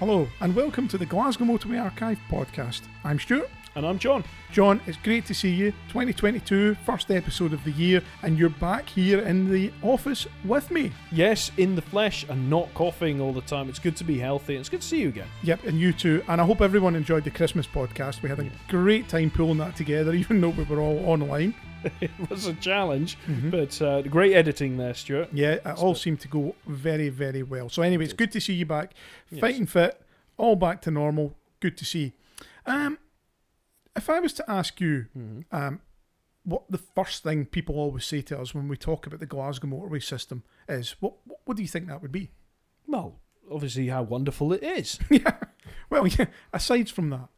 [0.00, 2.80] Hello, and welcome to the Glasgow Motorway Archive podcast.
[3.04, 3.48] I'm Stuart.
[3.76, 4.24] And I'm John.
[4.50, 5.70] John, it's great to see you.
[5.86, 10.90] 2022, first episode of the year, and you're back here in the office with me.
[11.12, 13.68] Yes, in the flesh and not coughing all the time.
[13.68, 15.28] It's good to be healthy and it's good to see you again.
[15.44, 16.24] Yep, and you too.
[16.26, 18.20] And I hope everyone enjoyed the Christmas podcast.
[18.20, 21.54] We had a great time pulling that together, even though we were all online.
[22.00, 23.16] it was a challenge,
[23.50, 25.28] but uh, great editing there, Stuart.
[25.32, 27.68] Yeah, it all seemed to go very, very well.
[27.68, 28.94] So, anyway, it's good to see you back,
[29.30, 29.40] Yes.
[29.40, 30.00] fighting fit,
[30.36, 31.36] all back to normal.
[31.60, 32.12] Good to see.
[32.66, 32.98] Um,
[33.96, 35.54] if I was to ask you, Mm-hmm.
[35.56, 35.80] um,
[36.44, 39.66] what the first thing people always say to us when we talk about the Glasgow
[39.68, 42.30] motorway system is, what what, what do you think that would be?
[42.86, 44.98] Well, obviously, how wonderful it is.
[45.10, 45.36] yeah.
[45.88, 46.26] Well, yeah.
[46.52, 47.28] Aside from that,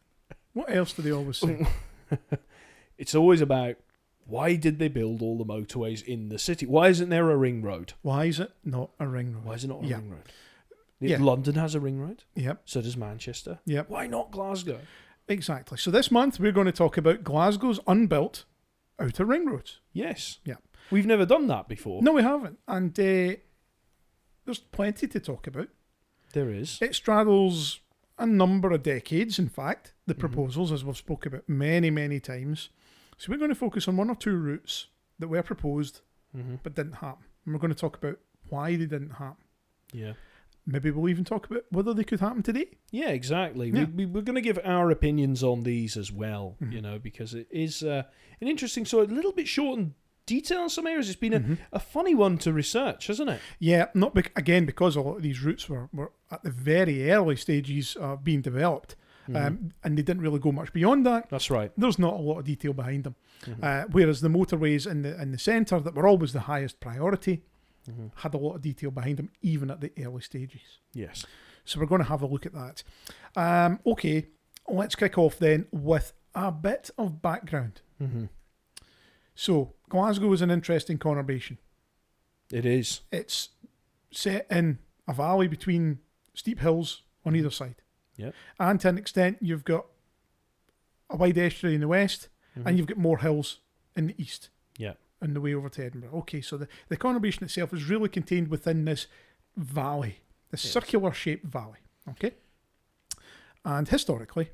[0.54, 1.66] what else do they always say?
[2.98, 3.76] it's always about
[4.26, 6.66] why did they build all the motorways in the city?
[6.66, 7.92] Why isn't there a ring road?
[8.02, 9.44] Why is it not a ring road?
[9.44, 9.96] Why is it not a Yeah.
[9.96, 10.22] ring road?
[11.00, 11.18] Yeah.
[11.22, 12.24] London has a ring road.
[12.34, 12.62] Yep.
[12.64, 13.58] So does Manchester.
[13.66, 13.90] Yep.
[13.90, 14.80] Why not Glasgow?
[15.28, 15.76] Exactly.
[15.78, 18.44] So this month we're going to talk about Glasgow's unbuilt
[18.98, 19.80] outer ring roads.
[19.92, 20.38] Yes.
[20.44, 20.56] Yeah.
[20.90, 22.00] We've never done that before.
[22.02, 23.34] No, we haven't, and uh,
[24.44, 25.68] there's plenty to talk about.
[26.32, 26.78] There is.
[26.80, 27.80] It straddles
[28.18, 32.70] a number of decades, in fact, the proposals, as we've spoke about many, many times.
[33.16, 34.86] So we're going to focus on one or two routes
[35.18, 36.00] that were proposed
[36.36, 36.56] Mm-hmm.
[36.62, 37.24] but didn't happen.
[37.46, 38.18] And we're going to talk about
[38.50, 39.44] why they didn't happen.
[39.92, 40.12] Yeah.
[40.66, 42.66] Maybe we'll even talk about whether they could happen today.
[42.90, 43.70] Yeah, exactly.
[43.70, 43.84] Yeah.
[43.84, 46.72] We, we, we're going to give our opinions on these as well, Mhm.
[46.72, 48.02] you know, because it is uh,
[48.42, 49.94] an interesting, so a little bit short and
[50.26, 51.08] detail in some areas.
[51.08, 51.58] It's been a, Mhm.
[51.72, 53.40] a funny one to research, hasn't it?
[53.58, 57.10] Yeah, not bec- again because a lot of these routes were, were at the very
[57.10, 58.94] early stages of being developed,
[59.34, 61.28] um, and they didn't really go much beyond that.
[61.30, 61.72] That's right.
[61.76, 63.16] There's not a lot of detail behind them.
[63.42, 63.62] Mhm.
[63.62, 67.42] Uh, whereas the motorways in the in the centre that were always the highest priority
[67.88, 68.10] Mhm.
[68.16, 70.78] had a lot of detail behind them, even at the early stages.
[70.92, 71.24] Yes.
[71.64, 72.82] So we're going to have a look at that.
[73.34, 74.26] Um, okay,
[74.68, 77.80] let's kick off then with a bit of background.
[78.00, 78.26] Mm-hmm.
[79.34, 81.58] So Glasgow is an interesting conurbation.
[82.52, 83.02] It is.
[83.10, 83.50] It's
[84.12, 84.78] set in
[85.08, 85.98] a valley between
[86.34, 87.82] steep hills on either side.
[88.16, 88.34] Yep.
[88.58, 89.86] And to an extent, you've got
[91.10, 92.66] a wide estuary in the west, Mhm.
[92.66, 93.60] and you've got more hills
[93.94, 94.50] in the east.
[94.78, 94.94] Yeah.
[95.22, 96.12] On the way over to Edinburgh.
[96.20, 99.06] Okay, so the, the conurbation itself is really contained within this
[99.56, 100.72] valley, this Yes.
[100.72, 101.78] circular shaped valley.
[102.08, 102.34] Okay.
[103.64, 104.50] And historically,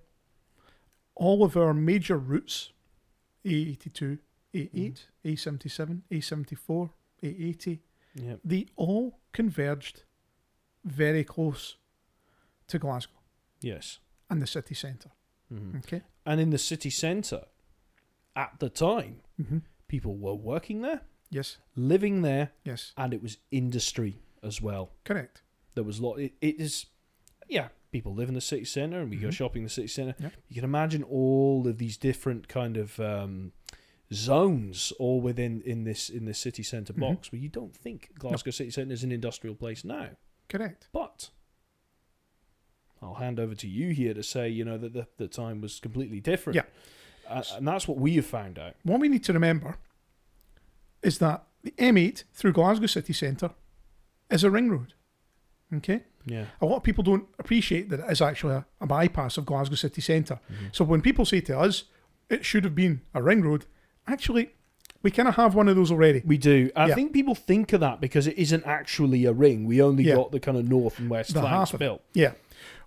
[1.15, 2.73] all of our major routes,
[3.45, 4.19] A82,
[4.55, 6.91] A8, A77, A74,
[7.23, 7.81] A80,
[8.15, 8.37] Yeah.
[8.45, 10.05] they all converged
[10.85, 11.77] very close
[12.69, 13.19] to Glasgow
[13.63, 13.99] Yes.
[14.31, 15.11] and the city centre.
[15.49, 16.03] hmm Okay.
[16.25, 17.45] And in the city centre,
[18.37, 19.59] at the time, hmm
[19.89, 21.59] people were working there, Yes.
[21.77, 22.93] living there, Yes.
[22.97, 24.93] and it was industry as well.
[25.05, 25.43] Correct.
[25.75, 26.19] There was a lot.
[26.19, 26.87] It, it is,
[27.49, 27.69] yeah.
[27.91, 29.33] People live in the city centre, and we go Mhm.
[29.35, 30.15] shopping in the city centre.
[30.49, 33.53] You can imagine all of these different kind of um,
[34.13, 37.01] zones, all within in this in this city centre Mhm.
[37.01, 40.11] box, where you don't think Glasgow city centre is an industrial place now.
[40.49, 40.89] Correct.
[40.93, 41.31] But
[43.03, 45.81] I'll hand over to you here to say, you know, that the, the time was
[45.81, 46.55] completely different.
[46.57, 46.63] Yeah.
[47.29, 48.75] Uh, and that's what we have found out.
[48.85, 49.77] What we need to remember
[51.03, 53.51] is that the M8 through Glasgow city centre
[54.31, 54.95] is a ring road.
[55.75, 56.03] Okay?
[56.27, 56.45] Yeah.
[56.61, 59.75] A lot of people don't appreciate that it is actually a, a bypass of Glasgow
[59.77, 60.39] city centre.
[60.51, 60.75] Mhm.
[60.75, 61.85] So when people say to us,
[62.29, 63.67] it should have been a ring road,
[64.07, 64.51] actually,
[65.03, 66.23] we kind of have one of those already.
[66.25, 66.71] We do.
[66.77, 66.95] I Yeah.
[66.95, 69.65] think people think of that because it isn't actually a ring.
[69.67, 70.15] We only Yeah.
[70.15, 71.85] got the kind of north and west The flanks half of it.
[71.85, 72.03] built.
[72.15, 72.33] Yeah.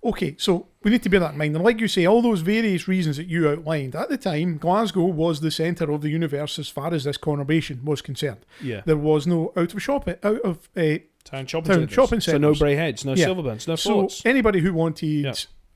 [0.03, 1.55] Okay, so we need to bear that in mind.
[1.55, 5.05] And like you say, all those various reasons that you outlined, at the time, Glasgow
[5.05, 8.45] was the centre of the universe as far as this conurbation was concerned.
[8.61, 8.81] Yeah.
[8.85, 11.93] There was no out of shop, out of uh, Town shopping Town centres.
[11.93, 12.61] shopping So no centres.
[12.77, 13.27] Braeheads, no Yeah.
[13.27, 14.21] Silverburns, no so Forts.
[14.25, 15.33] anybody who wanted Yeah.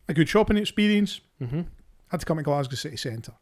[0.08, 1.62] a good shopping experience hmm
[2.10, 3.34] had to come to Glasgow city centre.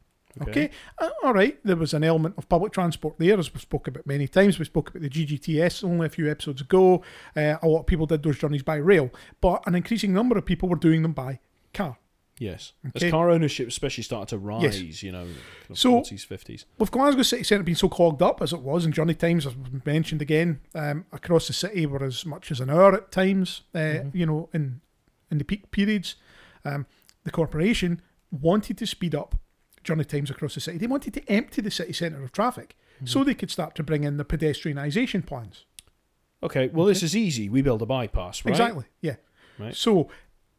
[0.42, 0.52] Okay.
[0.66, 1.58] Okay, Uh, all right.
[1.64, 4.59] There was an element of public transport there, as we spoke about many times.
[4.59, 7.03] We spoke about the GGTS only a few episodes ago.
[7.36, 9.09] Uh, a lot of people did those journeys by rail,
[9.42, 11.40] but an increasing number of people were doing them by
[11.74, 11.98] car.
[12.39, 12.74] Yes.
[12.89, 13.07] Okay.
[13.07, 15.01] As car ownership especially started to rise, yes.
[15.01, 15.36] you know, kind
[15.72, 16.66] of So- 40s, 50s.
[16.78, 19.56] With Glasgow city centre being so clogged up as it was, and journey times, as
[19.86, 23.63] mentioned again, um, across the city were as much as an hour at times.
[23.74, 24.16] Uh, Mhm.
[24.16, 24.81] You know, in
[25.31, 26.16] in the peak periods,
[26.63, 26.86] um,
[27.24, 28.01] the corporation
[28.31, 29.36] wanted to speed up
[29.88, 30.78] journey times across the city.
[30.78, 32.75] They wanted to empty the city centre of traffic
[33.06, 35.66] so they could start to bring in the pedestrianisation plans.
[36.44, 37.48] Okay, well, this is easy.
[37.50, 38.51] We build a bypass, right?
[38.51, 38.86] Exactly.
[39.01, 39.16] Yeah.
[39.57, 39.75] Right.
[39.75, 40.10] So,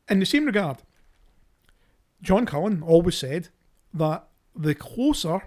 [0.08, 0.78] in the same regard,
[2.22, 3.48] John Cullen always said
[3.94, 4.26] that
[4.56, 5.42] the closer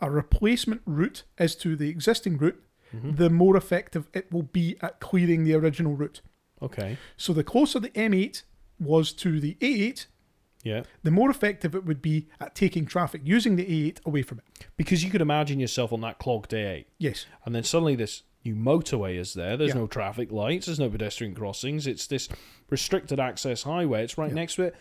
[0.00, 2.62] a replacement route is to the existing route,
[2.94, 3.16] Mhm.
[3.18, 6.20] the more effective it will be at clearing the original route.
[6.62, 6.98] Okay.
[7.16, 8.42] So, the closer the M8
[8.78, 10.06] was to the A8,
[10.62, 10.82] Yeah.
[11.02, 14.66] the more effective it would be at taking traffic using the A8 away from it.
[14.76, 17.26] Because you could imagine yourself on that clogged A8, Yes.
[17.46, 19.56] and then suddenly this new motorway is there.
[19.56, 19.80] There's Yeah.
[19.80, 20.66] no traffic lights.
[20.66, 21.86] There's no pedestrian crossings.
[21.86, 22.28] It's this
[22.68, 24.04] restricted access highway.
[24.04, 24.34] It's right Yeah.
[24.34, 24.74] next to it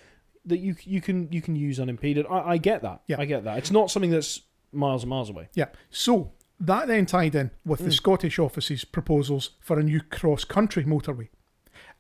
[0.46, 2.26] that you you can you can use unimpeded.
[2.30, 3.02] I, I get that.
[3.08, 3.18] Yeah.
[3.20, 3.58] I get that.
[3.58, 4.42] It's not something that's
[4.72, 5.50] miles and miles away.
[5.54, 5.66] Yeah.
[5.90, 7.94] So that then tied in with the Mm.
[7.94, 11.30] Scottish office's proposals for a new cross country motorway.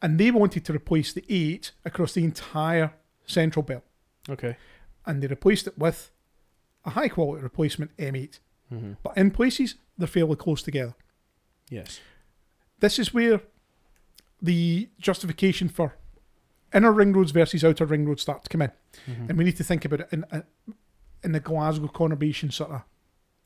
[0.01, 2.93] And they wanted to replace the A8 across the entire
[3.29, 3.83] central belt.
[4.29, 4.57] Okay.
[5.05, 6.11] And they replaced it with
[6.85, 8.39] a high quality replacement M8.
[8.69, 10.95] hmm But in places, they're fairly close together.
[11.69, 11.99] Yes.
[12.79, 13.41] This is where
[14.41, 15.95] the justification for
[16.73, 18.71] inner ring roads versus outer ring roads start to come in.
[19.07, 19.29] Mhm.
[19.29, 20.25] And we need to think about it in,
[21.23, 22.81] in the Glasgow conurbation sort of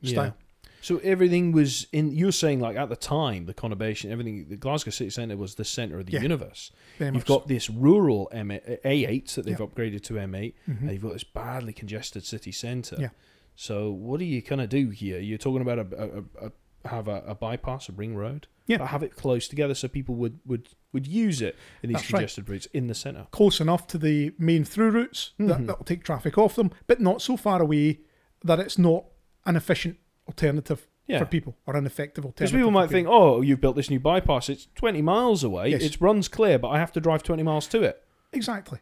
[0.03, 0.37] style.
[0.83, 2.11] So everything was in.
[2.11, 4.47] You're saying like at the time, the conurbation, everything.
[4.49, 6.21] The Glasgow city centre was the centre of the Yeah.
[6.21, 6.71] universe.
[6.99, 7.39] You've so.
[7.39, 9.65] got this rural M- A8 that they've Yeah.
[9.65, 10.81] upgraded to M8, Mhm.
[10.81, 12.97] and you've got this badly congested city centre.
[12.99, 13.09] Yeah.
[13.55, 15.19] So what are you gonna do here?
[15.19, 16.51] You're talking about a, a, a,
[16.89, 18.47] have a, a bypass, a ring road.
[18.67, 18.77] Yeah.
[18.79, 22.11] But have it close together so people would would would use it in these That's
[22.13, 22.19] right.
[22.19, 23.27] congested routes in the centre.
[23.31, 25.67] close enough to the main through routes that Mhm.
[25.67, 28.01] that'll take traffic off them, but not so far away
[28.43, 29.05] that it's not
[29.45, 29.97] an efficient
[30.27, 31.19] alternative Yeah.
[31.19, 32.51] for people or an effective alternative.
[32.53, 34.49] Because people might think, oh, you've built this new bypass.
[34.49, 35.69] It's 20 miles away.
[35.69, 35.83] Yes.
[35.83, 38.03] It runs clear, but I have to drive 20 miles to it.
[38.31, 38.79] exactly.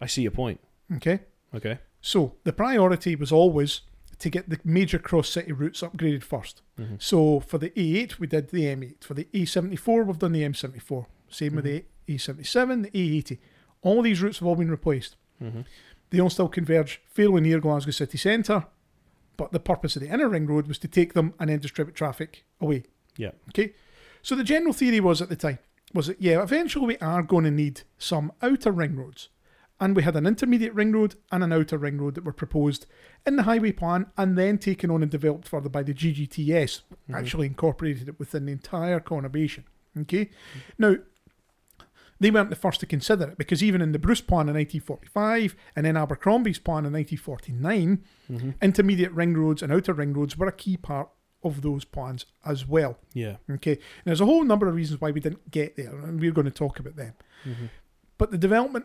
[0.00, 0.60] I see your point.
[0.96, 1.20] Okay,
[1.54, 1.78] Okay.
[2.00, 3.82] so the priority was always
[4.18, 7.00] to get the major cross city routes upgraded 1st Mhm.
[7.02, 9.04] So for the A8, we did the M8.
[9.04, 11.06] For the A74, we've done the M74.
[11.28, 12.12] Same with the Mm-hmm.
[12.14, 13.38] A77, the A80.
[13.82, 15.16] All these routes have all been replaced.
[15.38, 15.60] hmm
[16.10, 18.66] They all still converge fairly near Glasgow city centre,
[19.40, 21.94] but the purpose of the inner ring road was to take them and then distribute
[21.94, 22.82] traffic away.
[23.16, 23.30] Yeah.
[23.48, 23.72] Okay.
[24.20, 25.58] So the general theory was at the time
[25.94, 29.30] was that yeah, eventually we are going to need some outer ring roads.
[29.80, 32.84] And we had an intermediate ring road and an outer ring road that were proposed
[33.26, 37.14] in the highway plan and then taken on and developed further by the GGTS, Mhm.
[37.14, 39.64] actually incorporated it within the entire conurbation.
[39.98, 40.28] Okay.
[40.78, 40.96] Now,
[42.20, 45.56] they weren't the first to consider it because even in the Bruce plan in 1945
[45.74, 50.46] and in Abercrombie's plan in 1949, hmm intermediate ring roads and outer ring roads were
[50.46, 51.08] a key part
[51.42, 52.98] of those plans as well.
[53.14, 53.36] Yeah.
[53.50, 56.32] Okay, and there's a whole number of reasons why we didn't get there, and we're
[56.32, 57.14] going to talk about them.
[57.44, 57.66] hmm
[58.18, 58.84] But the development,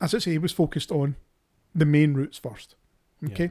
[0.00, 1.16] as I say, was focused on
[1.74, 2.74] the main routes first.
[3.20, 3.28] Yeah.
[3.32, 3.50] Okay.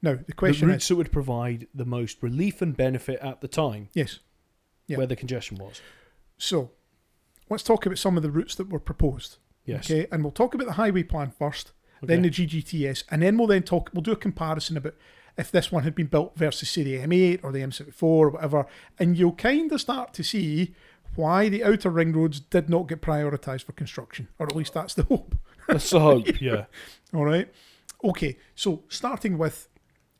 [0.00, 3.40] Now the question The routes is, that would provide the most relief and benefit at
[3.42, 4.20] the time yes.
[4.86, 4.96] Yeah.
[4.98, 5.80] where the congestion was.
[6.38, 6.72] So,
[7.50, 9.38] let's talk about some of the routes that were proposed.
[9.64, 9.90] Yes.
[9.90, 13.46] Okay, and we'll talk about the highway plan first, then the GGTS, and then we'll
[13.46, 13.90] then talk.
[13.94, 14.94] We'll do a comparison about
[15.38, 18.66] if this one had been built versus say the M8 or the M74 or whatever,
[18.98, 20.74] and you'll kind of start to see
[21.16, 24.94] why the outer ring roads did not get prioritised for construction, or at least that's
[24.94, 25.34] the hope.
[25.66, 26.26] That's the hope.
[26.40, 26.66] Yeah.
[27.14, 27.48] All right.
[28.04, 29.68] Okay, so starting with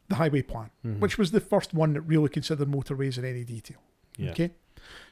[0.09, 1.01] the highway plan, Mhm.
[1.01, 3.79] which was the first one that really considered motorways in any detail.
[4.17, 4.31] Yeah.
[4.31, 4.53] Okay.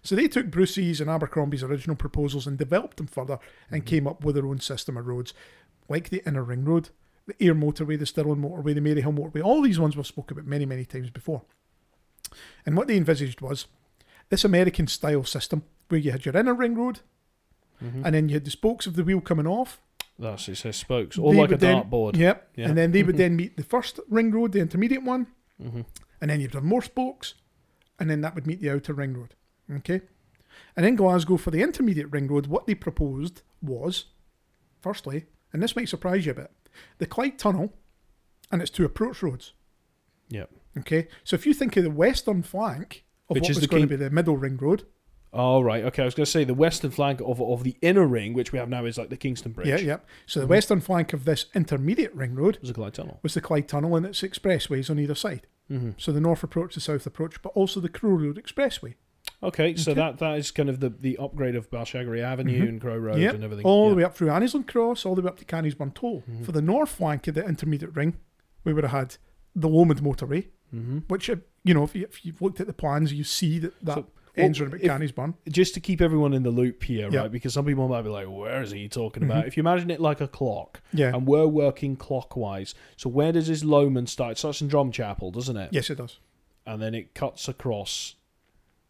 [0.03, 3.39] So they took Brucey's and Abercrombie's original proposals and developed them further
[3.71, 3.87] and Mhm.
[3.87, 5.33] came up with their own system of roads,
[5.89, 6.91] like the Inner Ring Road,
[7.27, 9.43] the Ayr Motorway, the Stirling Motorway, the Maryhill Motorway.
[9.45, 11.43] All these ones we've spoken about many, many times before.
[12.67, 13.67] And what they envisaged was
[14.29, 17.01] this American style system where you had your inner ring road
[17.83, 18.03] Mhm.
[18.05, 19.81] and then you had the spokes of the wheel coming off.
[20.19, 22.17] That's it says spokes, all They like a then- dartboard.
[22.17, 22.51] Yep.
[22.56, 22.69] Yeah.
[22.69, 25.27] And then they would then meet the first ring road, the intermediate one,
[25.61, 25.82] hmm
[26.20, 27.35] and then you'd have more spokes,
[27.99, 29.35] and then that would meet the outer ring road.
[29.71, 30.01] Okay?
[30.77, 34.07] And in Glasgow, for the intermediate ring road, what they proposed was,
[34.81, 36.51] firstly, and this might surprise you a bit,
[36.99, 37.73] the Clyde Tunnel
[38.51, 39.53] and its two approach roads.
[40.29, 40.51] Yep.
[40.79, 41.09] Okay?
[41.25, 43.89] So if you think of the western flank of Which what is was going to
[43.89, 44.85] be the middle ring road,
[45.35, 46.03] Oh right, okay.
[46.03, 48.59] I was going to say the western flank of of the inner ring, which we
[48.59, 49.67] have now, is like the Kingston Bridge.
[49.67, 49.97] yeah, yeah.
[50.27, 50.51] So the Mhm.
[50.51, 53.19] western flank of this intermediate ring road was the Clyde Tunnel.
[53.23, 55.47] was the Clyde Tunnel and its expressways on either side.
[55.69, 58.95] hmm So the north approach, the south approach, but also the Crow Road Expressway.
[59.43, 60.01] Okay, so Okay.
[60.01, 62.69] that that is kind of the, the upgrade of Balshagray Avenue Mhm.
[62.69, 63.65] and Crow Road Yep, and everything.
[63.67, 63.91] all yeah.
[63.91, 66.22] the way up through Annisland Cross, all the way up to Canniesburn Toll.
[66.31, 66.44] Mhm.
[66.44, 68.15] For the north flank of the intermediate ring,
[68.65, 69.17] we would have had
[69.56, 72.72] the Lomond motorway, hmm which, uh, you know, if, you, if you've looked at the
[72.72, 74.06] plans, you see that that So,
[74.37, 75.34] ends well, around Canniesburn.
[75.51, 77.20] Just to keep everyone in the loop here, Yeah.
[77.22, 77.31] right?
[77.32, 79.49] Because some people might be like, "Where is he talking about?" Mhm.
[79.49, 81.15] If you imagine it like a clock, Yeah.
[81.15, 84.32] and we're working clockwise, so where does this Lomond start?
[84.32, 85.70] It starts in Drumchapel, doesn't it?
[85.72, 86.19] yes, it does.
[86.65, 88.15] And then it cuts across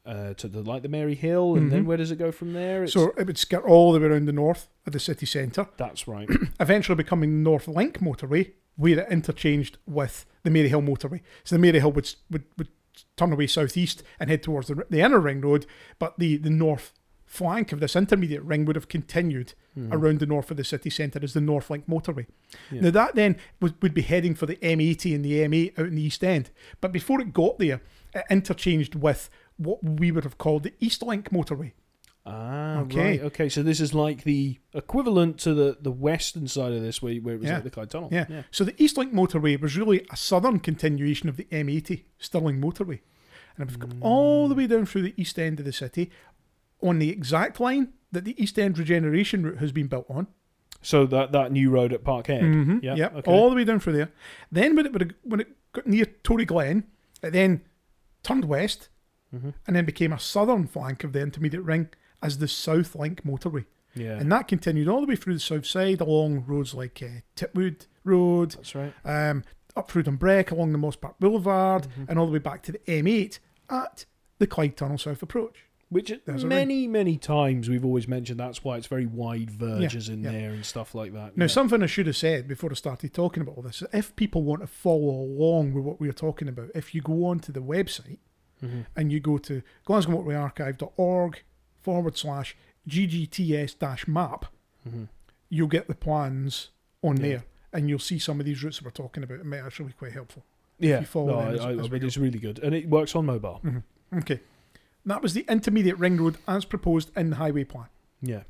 [0.04, 1.86] uh, to the like the Maryhill, and then Mhm.
[1.86, 2.84] where does it go from there?
[2.84, 5.66] It's, So it would skirt all the way around the north of the city centre,
[5.76, 6.28] that's right.
[6.60, 11.20] eventually becoming North Link motorway, where it interchanged with the Maryhill motorway.
[11.44, 12.68] So the Maryhill would, would, would
[13.16, 15.66] turn away southeast and head towards the, the inner ring road,
[15.98, 16.92] but the, the north
[17.24, 19.90] flank of this intermediate ring would have continued Mhm.
[19.90, 22.26] around the north of the city centre as the Northlink motorway.
[22.70, 22.82] Yeah.
[22.82, 25.94] Now that then would, would be heading for the M80 and the M8 out in
[25.94, 26.50] the East End.
[26.82, 27.80] But before it got there,
[28.14, 29.30] it interchanged with
[29.62, 31.72] what we would have called the Eastlink motorway.
[32.24, 33.00] Ah, Okay.
[33.18, 33.22] right.
[33.22, 37.14] Okay, so this is like the equivalent to the, the western side of this, where,
[37.16, 37.54] where it was Yeah.
[37.56, 38.10] like the Clyde Tunnel.
[38.12, 38.26] Yeah.
[38.28, 38.42] yeah.
[38.52, 43.00] So the Eastlink motorway was really a southern continuation of the M80 Stirling motorway.
[43.56, 46.10] And it was going all the way down through the east end of the city
[46.80, 50.26] on the exact line that the East End regeneration route has been built on.
[50.80, 52.42] So that, that new road at Parkhead.
[52.42, 52.78] Mm-hmm.
[52.82, 53.16] Yeah, Yep.
[53.16, 53.30] okay.
[53.30, 54.10] All the way down through there.
[54.50, 56.84] Then when it, when it got near Toryglen,
[57.22, 57.62] it then
[58.22, 58.88] turned west
[59.34, 59.54] Mhm.
[59.66, 61.88] and then became a southern flank of the intermediate ring
[62.22, 63.64] as the South Link motorway.
[63.94, 64.18] Yeah.
[64.18, 67.86] And that continued all the way through the south side along roads like uh, Titwood
[68.04, 68.92] Road, That's right.
[69.04, 69.44] um,
[69.76, 72.04] up through Dumbreck along the Mosspark Boulevard, Mm-hmm.
[72.08, 73.38] and all the way back to the M8
[73.70, 74.04] at
[74.38, 75.66] the Clyde Tunnel South Approach.
[75.90, 80.22] Which There's many, many times we've always mentioned that's why it's very wide verges in
[80.24, 80.32] yeah.
[80.32, 81.36] there and stuff like that.
[81.36, 81.48] Now, yeah.
[81.48, 84.62] something I should have said before I started talking about all this, if people want
[84.62, 88.20] to follow along with what we're talking about, if you go onto the website
[88.62, 88.86] Mhm.
[88.96, 91.42] and you go to glasgowmotorwayarchive.org
[91.80, 92.56] forward slash
[92.88, 94.46] ggts dash map,
[94.88, 95.08] Mhm.
[95.48, 96.70] you'll get the plans
[97.02, 97.22] on Yeah.
[97.22, 99.40] there and you'll see some of these routes that we're talking about.
[99.40, 100.44] It might actually be quite helpful.
[100.78, 102.58] Yeah, you follow no, I, as- I, as I mean, it's really good.
[102.58, 103.60] And it works on mobile.
[104.14, 104.40] Okay.
[105.06, 107.86] That was the intermediate ring road as proposed in the highway plan.
[108.20, 108.42] Yeah.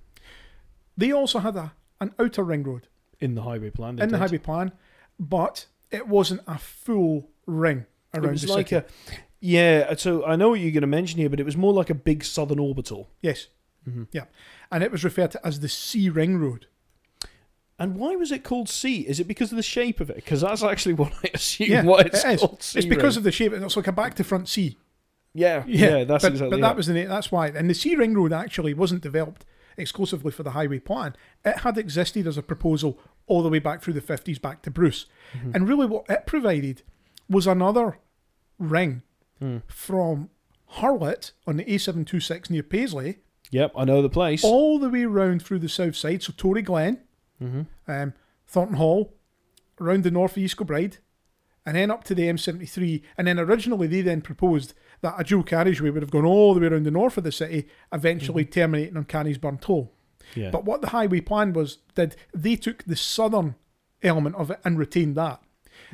[0.96, 2.88] They also had a, an outer ring road
[3.20, 3.98] In the highway plan.
[3.98, 4.72] in the highway plan,
[5.18, 8.86] but it wasn't a full ring around It was the like city.
[8.86, 9.18] a.
[9.44, 11.90] Yeah, so I know what you're going to mention here, but it was more like
[11.90, 13.10] a big southern orbital.
[13.20, 13.48] yes,
[13.88, 14.06] Mhm.
[14.12, 14.26] yeah,
[14.70, 16.66] and it was referred to as the C ring road.
[17.78, 19.00] And why was it called C?
[19.00, 20.14] Is it because of the shape of it?
[20.16, 22.78] Because that's actually what I assume Yeah, why it's it called C.
[22.78, 23.52] It's because of the shape.
[23.52, 24.78] And it's like a back to front C.
[25.34, 26.76] yeah, yeah, that's but, exactly but that it.
[26.76, 27.04] was the.
[27.06, 27.48] That's why.
[27.48, 29.44] And the C ring road actually wasn't developed
[29.76, 31.16] exclusively for the highway plan.
[31.44, 34.70] It had existed as a proposal all the way back through the fifties, back to
[34.70, 35.06] Bruce,
[35.36, 35.50] Mm-hmm.
[35.54, 36.82] and really what it provided
[37.28, 37.98] was another
[38.58, 39.02] ring
[39.42, 39.56] Hmm.
[39.66, 40.30] from
[40.76, 43.18] Hurlet on the A726 near Paisley,
[43.50, 44.44] Yep, I know the place.
[44.44, 46.22] all the way round through the south side.
[46.22, 46.98] So Toryglen,
[47.38, 48.14] hmm um,
[48.46, 49.14] Thornton Hall,
[49.80, 50.98] around the north of East Kilbride,
[51.66, 53.02] and then up to the M73.
[53.18, 56.60] And then originally they then proposed that a dual carriageway would have gone all the
[56.60, 59.92] way around the north of the city, eventually terminating on Canniesburn Toll.
[60.36, 60.50] Yeah.
[60.50, 63.56] But what the highway plan was, did they took the southern
[64.02, 65.42] element of it and retained that.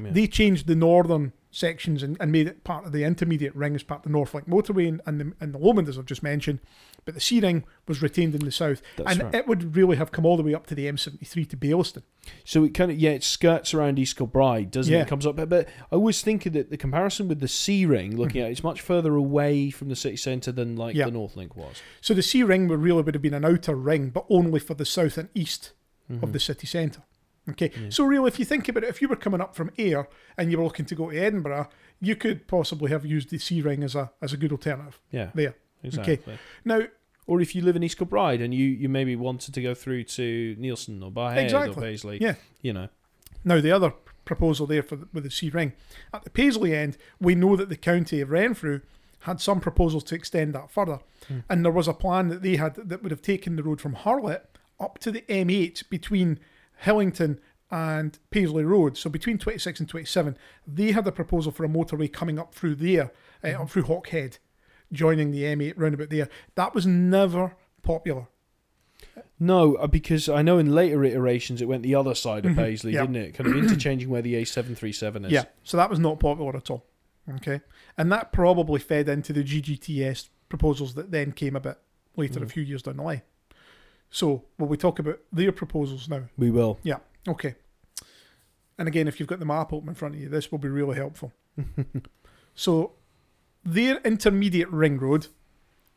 [0.02, 0.10] Yeah.
[0.10, 3.82] They changed the northern sections and, and made it part of the intermediate ring as
[3.82, 6.60] part of the Northlink motorway and, and, the, and the Lomond, as I've just mentioned.
[7.04, 8.82] But the C ring was retained in the south.
[8.96, 9.34] That's and right.
[9.34, 12.02] it would really have come all the way up to the M73 to Baillieston.
[12.44, 14.96] So it kind of yeah, it skirts around East Kilbride, doesn't it?
[14.96, 15.02] Yeah.
[15.04, 18.16] It comes up, but, but I was thinking that the comparison with the C ring,
[18.16, 20.98] looking at it, it's much further away from the city centre than like Mm-hmm.
[20.98, 21.04] Yeah.
[21.06, 21.80] the North Link was.
[22.02, 24.74] So the C ring would really would have been an outer ring, but only for
[24.74, 25.72] the south and east
[26.10, 26.24] Mm-hmm.
[26.24, 27.02] of the city centre.
[27.50, 30.08] Okay, so really, if you think about it, if you were coming up from Ayr
[30.36, 31.68] and you were looking to go to Edinburgh,
[32.00, 35.30] you could possibly have used the C ring as a as a good alternative Yeah,
[35.34, 35.54] there.
[35.82, 36.38] exactly.
[36.64, 36.82] Now,
[37.26, 40.04] Or if you live in East Kilbride and you, you maybe wanted to go through
[40.04, 41.76] to Neilston or Barrhead Exactly.
[41.76, 42.34] or Paisley, yeah.
[42.62, 42.88] you know,
[43.44, 43.92] Now the other
[44.24, 45.72] proposal there for the, with the C ring
[46.12, 48.80] at the Paisley end, we know that the county of Renfrew
[49.22, 51.40] had some proposals to extend that further, hmm.
[51.50, 53.94] and there was a plan that they had that would have taken the road from
[53.94, 54.42] Hurlet
[54.80, 56.38] up to the M8 between
[56.84, 57.38] Hillington
[57.70, 60.36] and Paisley Road, so between 26 and 27.
[60.66, 63.12] They had a proposal for a motorway coming up through there,
[63.44, 64.38] uh, up through Hawkhead,
[64.90, 66.28] joining the M8 roundabout there.
[66.54, 68.28] That was never popular.
[69.38, 72.92] no, uh, because I know in later iterations it went the other side of Paisley,
[72.92, 72.96] Mm-hmm.
[72.96, 73.00] Yeah.
[73.02, 73.34] didn't it?
[73.34, 75.32] Kind of interchanging where the A737 is.
[75.32, 76.84] Yeah, so that was not popular at all.
[77.36, 77.60] Okay,
[77.98, 81.76] and that probably fed into the GGTS proposals that then came a bit
[82.16, 83.22] later, a few years down the line.
[84.10, 86.24] So, will we talk about their proposals now?
[86.36, 86.78] we will.
[86.82, 87.56] Yeah, okay.
[88.78, 90.68] And again, if you've got the map open in front of you, this will be
[90.68, 91.32] really helpful.
[92.54, 92.92] so,
[93.64, 95.26] their intermediate ring road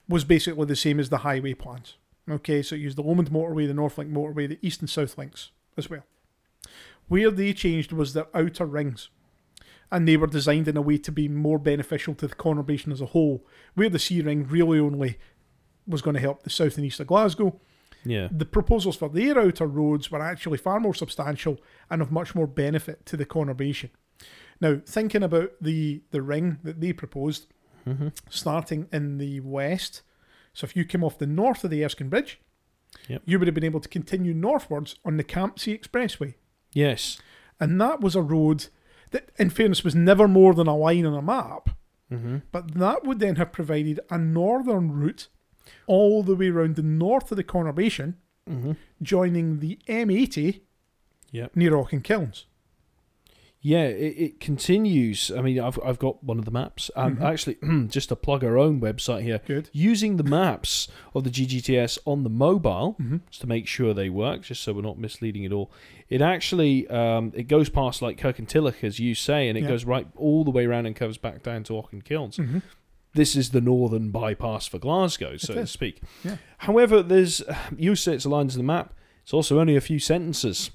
[0.09, 1.95] was basically the same as the highway plans.
[2.29, 5.51] Okay, so it used the Lomond motorway, the Northlink motorway, the East and South links
[5.77, 6.03] as well.
[7.07, 9.09] Where they changed was their outer rings.
[9.91, 13.01] And they were designed in a way to be more beneficial to the conurbation as
[13.01, 15.17] a whole, where the C ring really only
[15.85, 17.59] was going to help the south and east of Glasgow.
[18.03, 18.29] Yeah.
[18.31, 22.47] The proposals for their outer roads were actually far more substantial and of much more
[22.47, 23.89] benefit to the conurbation.
[24.59, 27.47] Now, thinking about the, the ring that they proposed,
[27.87, 28.09] Mm-hmm.
[28.29, 30.03] starting in the west,
[30.53, 32.39] so if you came off the north of the Erskine Bridge,
[33.07, 33.23] Yep.
[33.25, 36.35] you would have been able to continue northwards on the Campsie Expressway.
[36.73, 37.19] Yes.
[37.59, 38.67] And that was a road
[39.09, 41.71] that, in fairness, was never more than a line on a map.
[42.11, 42.37] Mm-hmm.
[42.51, 45.27] But that would then have provided a northern route
[45.87, 48.15] all the way around the north of the conurbation,
[48.49, 48.71] Mm-hmm.
[49.01, 50.61] joining the M80
[51.31, 51.55] Yep.
[51.55, 52.45] near Auchenkilns.
[53.63, 55.29] Yeah, it, it continues.
[55.37, 56.89] I mean, I've I've got one of the maps.
[56.95, 57.21] Um, Mhm.
[57.21, 59.39] Actually, just to plug our own website here.
[59.45, 59.69] Good.
[59.71, 63.17] Using the maps of the GGTS on the mobile, Mm-hmm.
[63.29, 65.71] just to make sure they work, just so we're not misleading at all.
[66.09, 69.67] It actually um, it goes past like Kirkintilloch, as you say, and it Yeah.
[69.69, 72.37] goes right all the way around and covers back down to Auchenkilns.
[72.37, 72.59] Mm-hmm.
[73.13, 76.01] This is the northern bypass for Glasgow, so to speak.
[76.23, 76.37] Yeah.
[76.59, 77.41] However, there's
[77.75, 78.93] you say it's lines to the map.
[79.23, 80.71] It's also only a few sentences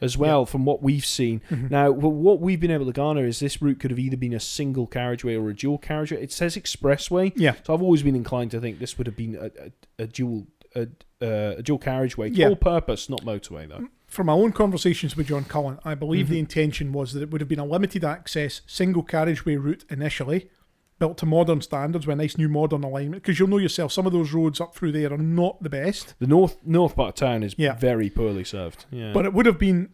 [0.00, 1.40] as well from what we've seen.
[1.50, 1.70] Mhm.
[1.70, 4.40] Now, what we've been able to garner is this route could have either been a
[4.40, 6.22] single carriageway or a dual carriageway.
[6.22, 7.54] It says expressway, Yeah.
[7.64, 9.46] so I've always been inclined to think this would have been a,
[10.00, 10.88] a, a dual a,
[11.20, 12.48] uh, a dual carriageway, Yeah.
[12.48, 13.88] all purpose, not motorway though.
[14.06, 16.30] From my own conversations with John Cullen, I believe Mhm.
[16.30, 20.48] the intention was that it would have been a limited access, single carriageway route initially,
[21.02, 23.20] built to modern standards with a nice new modern alignment.
[23.24, 26.14] Because you'll know yourself, some of those roads up through there are not the best,
[26.20, 27.74] The north north part of town is Yeah.
[27.74, 28.86] very poorly served.
[28.92, 29.90] Yeah, but it would have been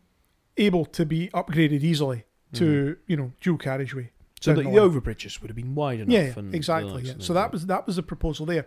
[0.59, 4.11] able to be upgraded easily to you know dual carriageway.
[4.41, 6.37] so that the the overbridges would have been wide enough.
[6.37, 7.03] Yeah, exactly.
[7.05, 7.15] Yeah.
[7.21, 8.67] So that was that was the proposal there.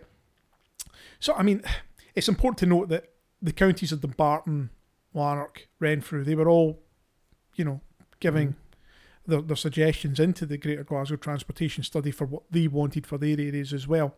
[1.20, 1.62] So I mean,
[2.16, 3.04] it's important to note that
[3.40, 4.70] the counties of the Dumbarton,
[5.14, 6.80] Lanark, Renfrew, they were all,
[7.54, 7.80] you know,
[8.20, 8.54] giving Mhm.
[9.26, 13.38] Their, their suggestions into the Greater Glasgow Transportation Study for what they wanted for their
[13.38, 14.16] areas as well.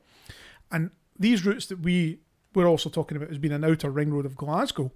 [0.73, 2.21] And these routes that we
[2.55, 4.93] were also talking about as being an outer ring road of Glasgow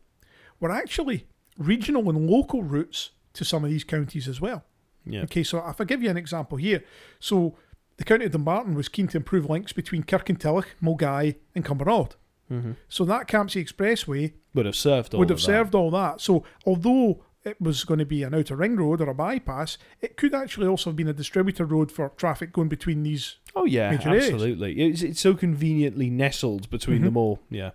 [0.61, 1.27] were actually
[1.59, 4.65] regional and local routes to some of these counties as well.
[5.05, 5.23] yeah.
[5.23, 6.83] Okay, so if I give you an example here,
[7.21, 7.57] so
[7.99, 12.13] the County of Dumbarton was keen to improve links between Kirkintilloch, Milngavie, and Cumbernauld.
[12.49, 15.45] hmm So that Campsie Expressway Would have served all would have that.
[15.45, 16.21] served all that.
[16.21, 20.17] So although it was going to be an outer ring road or a bypass, it
[20.17, 23.37] could actually also have been a distributor road for traffic going between these.
[23.55, 24.81] Oh yeah, absolutely.
[24.81, 27.05] It's, it's so conveniently nestled between Mhm.
[27.05, 27.41] them all.
[27.51, 27.71] Yeah.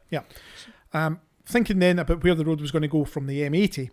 [0.93, 3.89] Um, thinking then about where the road was going to go from the M80,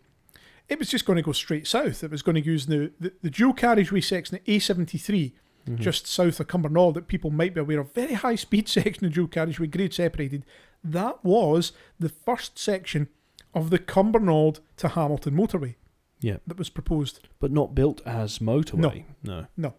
[0.68, 2.04] it was just going to go straight south.
[2.04, 5.32] It was going to use the, the, the dual carriageway section at A73
[5.68, 5.78] Mhm.
[5.78, 7.92] just south of Cumbernauld that people might be aware of.
[7.92, 10.44] Very high speed section of dual carriageway, grade separated.
[10.82, 13.08] That was the first section
[13.54, 15.74] of the Cumbernauld to Hamilton motorway.
[16.20, 16.36] Yeah.
[16.46, 17.28] That was proposed.
[17.38, 19.04] but not built as motorway.
[19.56, 19.74] No.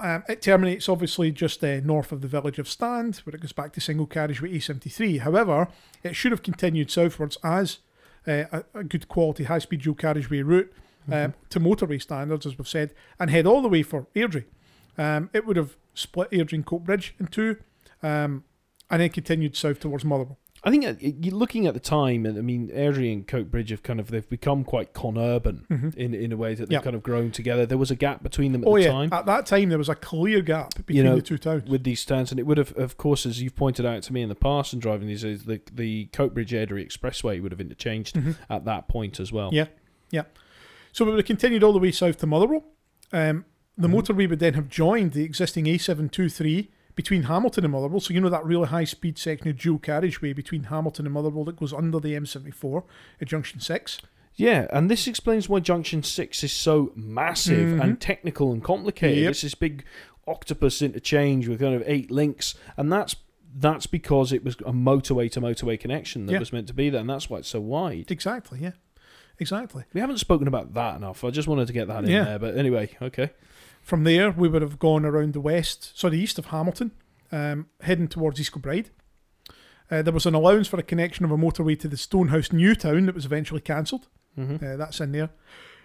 [0.00, 3.52] Um, it terminates obviously just uh, north of the village of Stand, where it goes
[3.52, 5.20] back to single carriageway A73.
[5.20, 5.68] However,
[6.04, 7.78] it should have continued southwards as
[8.26, 10.72] uh, a, a good quality high speed dual carriageway route
[11.10, 14.44] um, to motorway standards, as we've said, and head all the way for Airdrie.
[14.96, 17.56] Um, it would have split Airdrie and Coatbridge in two,
[18.02, 18.44] um,
[18.90, 20.38] and then continued south towards Motherwell.
[20.64, 20.94] I think uh,
[21.36, 24.64] looking at the time, and I mean, Airdrie and Coatbridge have kind of they've become
[24.64, 25.94] quite conurban Mhm.
[25.94, 26.80] in in a way that they've Yeah.
[26.82, 27.64] kind of grown together.
[27.64, 29.78] There was a gap between them at Oh the yeah, time at that time there
[29.78, 31.68] was a clear gap between know, the two towns.
[31.68, 34.20] with these towns, and it would have, of course, as you've pointed out to me
[34.22, 38.36] in the past and driving these, the the Coatbridge Airdrie Expressway would have interchanged Mhm.
[38.50, 39.50] at that point as well.
[39.52, 39.66] Yeah.
[40.10, 40.22] Yeah.
[40.92, 42.64] So we would have continued all the way south to Motherwell.
[43.12, 43.44] Um,
[43.76, 43.94] the Mhm.
[43.94, 48.00] motorway would then have joined the existing A723 between Hamilton and Motherwell.
[48.00, 51.44] So you know that really high speed section of dual carriageway between Hamilton and Motherwell
[51.44, 52.82] that goes under the M74
[53.20, 54.00] at junction 6.
[54.34, 57.82] Yeah, and this explains why Junction 6 is so massive Mhm.
[57.82, 59.22] and technical and complicated.
[59.22, 59.30] Yep.
[59.30, 59.84] It's this big
[60.26, 63.14] octopus interchange with kind of eight links, and that's
[63.56, 66.38] that's because it was a motorway to motorway connection that Yeah.
[66.40, 68.10] was meant to be there, and that's why it's so wide.
[68.10, 68.72] Exactly, yeah.
[69.38, 69.84] Exactly.
[69.94, 71.22] We haven't spoken about that enough.
[71.24, 72.24] I just wanted to get that in Yeah.
[72.24, 73.30] there, but anyway, okay.
[73.88, 76.90] From there, we would have gone around the west, sorry, east of Hamilton,
[77.32, 78.90] um, heading towards East Kilbride.
[79.90, 83.06] Uh, there was an allowance for a connection of a motorway to the Stonehouse Newtown
[83.06, 84.08] that was eventually cancelled.
[84.34, 85.30] hmm Uh, that's in there.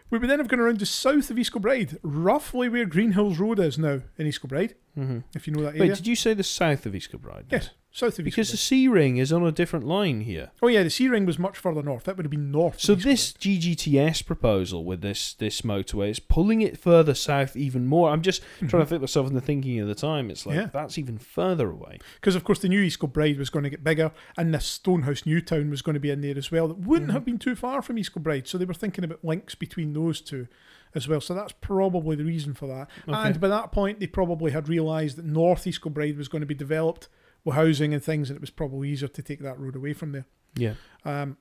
[0.10, 3.40] We would then have gone around to south of East Kilbride, roughly where Green Hills
[3.40, 5.84] Road is now in East Kilbride, hmm if you know that area.
[5.84, 7.46] Wait, did you say the south of East Kilbride?
[7.50, 8.58] yes, south of Because the.
[8.58, 10.52] C ring is on a different line here.
[10.62, 12.04] Oh yeah, the C ring was much further north.
[12.06, 12.76] That would have been north.
[12.76, 17.56] of So East this GGTS proposal with this this motorway is pulling it further south
[17.56, 18.10] even more.
[18.10, 20.30] I'm just trying to think myself in the thinking of the time.
[20.30, 20.70] It's like Yeah.
[20.74, 22.00] that's even further away.
[22.20, 25.26] Because of course the new East Kilbride was going to get bigger, and the Stonehouse
[25.26, 26.68] Newtown was going to be in there as well.
[26.68, 27.14] That wouldn't Mhm.
[27.14, 30.20] have been too far from East Kilbride, so they were thinking about links between those
[30.20, 30.48] two
[30.96, 31.22] as well.
[31.22, 32.90] So that's probably the reason for that.
[33.08, 36.46] And by that point, they probably had realised that North East Kilbride was going to
[36.48, 37.08] be developed
[37.44, 40.12] with housing and things, and it was probably easier to take that road away from
[40.12, 40.26] there.
[40.56, 40.74] Yeah.
[41.06, 41.38] Um,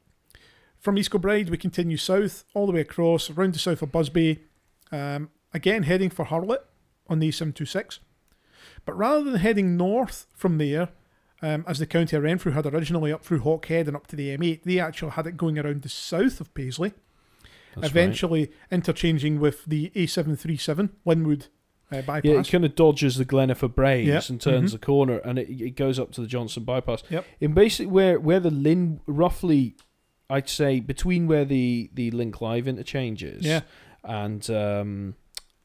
[0.78, 4.40] from East Kilbride, we continue south all the way across, around the south of Busby,
[4.90, 6.64] um, again heading for Hurlet
[7.08, 8.00] on the A726.
[8.84, 10.88] But rather than heading north from there,
[11.40, 14.36] um, as the county of Renfrew had originally up through Hawkhead and up to the
[14.36, 16.92] M8, they actually had it going around the south of Paisley,
[17.74, 21.46] That's eventually interchanging with the A737 Linwood
[21.92, 24.72] uh, Yeah, it kind of dodges the Glenifer Braes Yeah, and turns mhm.
[24.72, 27.02] the corner, and it, it goes up to the Johnstone bypass.
[27.10, 27.24] Yep.
[27.40, 29.76] In basically where where the Lynn roughly,
[30.30, 33.60] I'd say between where the the Linclive interchange is, Yeah.
[34.04, 35.14] and um,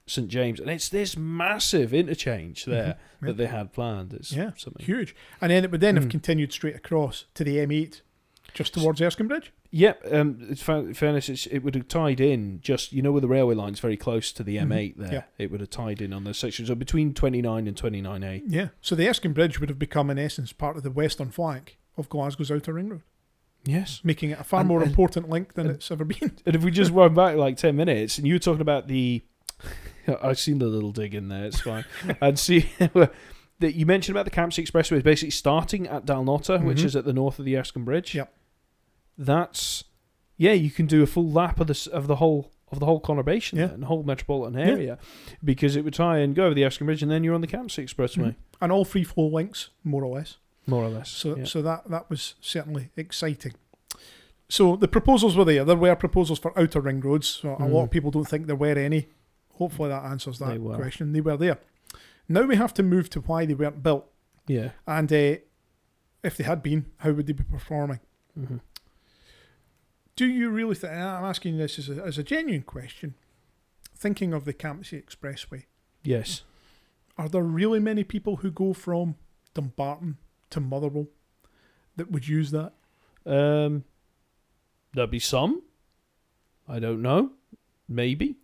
[0.06, 3.28] St James, and it's this massive interchange there Mhm, yeah.
[3.28, 4.14] that they had planned.
[4.14, 4.86] It's Yeah, something.
[4.86, 5.14] Huge.
[5.42, 6.12] And then it would then have Mm.
[6.12, 8.02] continued straight across to the M8,
[8.54, 9.52] just towards Erskine Bridge.
[9.72, 10.04] Yep.
[10.12, 13.22] Um, it's fa- in fairness, it's, it would have tied in just you know where
[13.22, 14.68] the railway line's very close to the Mhm.
[14.68, 15.14] M8 there.
[15.14, 15.24] Yeah.
[15.38, 16.70] It would have tied in on those sections.
[16.70, 18.44] So between 29 and 29A.
[18.48, 18.70] Yeah.
[18.82, 22.10] So the Erskine Bridge would have become, in essence, part of the western flank of
[22.10, 23.02] Glasgow's outer ring road,
[23.66, 24.02] Yes.
[24.04, 26.32] making it a far And- more and- important link than and- it's ever been.
[26.46, 29.24] And if we just run back like 10 minutes, and you were talking about the.
[30.22, 31.86] I've seen the little dig in there, it's fine.
[32.22, 32.70] and see.
[33.60, 36.86] That you mentioned about the Campsie Expressway is basically starting at Dalnottar, which Mhm.
[36.86, 38.14] is at the north of the Erskine Bridge.
[38.14, 38.32] Yep.
[39.18, 39.84] That's
[40.38, 43.00] yeah, you can do a full lap of the of the whole of the whole
[43.02, 43.70] conurbation Yeah.
[43.72, 44.66] and the whole metropolitan Yeah.
[44.74, 44.98] area,
[45.44, 47.48] because it would tie and go over the Erskine Bridge, and then you're on the
[47.48, 48.36] Campsie Expressway, Mhm.
[48.60, 50.38] And all free flow links, more or less.
[50.66, 51.10] more or less.
[51.10, 51.44] So, yeah.
[51.46, 53.54] so that that was certainly exciting.
[54.50, 55.64] So the proposals were there.
[55.66, 57.28] There were proposals for outer ring roads.
[57.28, 59.08] So a lot of people don't think there were any.
[59.54, 60.76] Hopefully that answers that were.
[60.76, 61.14] question.
[61.14, 61.58] They were there.
[62.30, 64.06] Now we have to move to why they weren't built,
[64.46, 64.72] yeah.
[64.86, 65.36] and uh,
[66.24, 68.00] if they had been, how would they be performing?
[68.36, 68.58] hmm
[70.18, 70.92] Do you really think?
[70.92, 73.14] I'm asking this as a, as a genuine question.
[73.96, 75.64] Thinking of the Campsie Expressway,
[76.04, 76.42] Yes.
[77.18, 79.16] are there really many people who go from
[79.54, 80.18] Dumbarton
[80.50, 81.08] to Motherwell
[81.96, 82.74] that would use that?
[83.26, 83.86] Um,
[84.94, 85.62] there'll be some.
[86.68, 87.32] I don't know.
[87.88, 88.36] Maybe.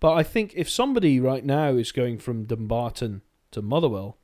[0.00, 4.16] But I think if somebody right now is going from Dumbarton to Motherwell,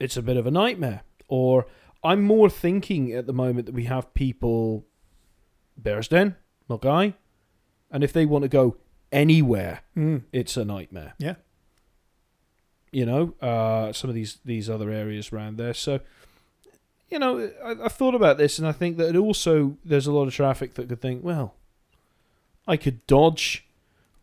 [0.00, 1.02] it's a bit of a nightmare.
[1.28, 1.66] Or
[2.02, 4.86] I'm more thinking at the moment that we have people,
[5.82, 6.36] Bearsden,
[6.68, 7.14] Milngavie,
[7.90, 8.76] and if they want to go
[9.10, 10.22] anywhere, Mm.
[10.32, 11.14] it's a nightmare.
[11.18, 11.34] Yeah.
[12.90, 15.72] You know, uh, some of these these other areas around there.
[15.74, 16.00] So,
[17.08, 20.28] you know, I, I thought about this, and I think that also there's a lot
[20.28, 21.54] of traffic that could think, well,
[22.68, 23.66] I could dodge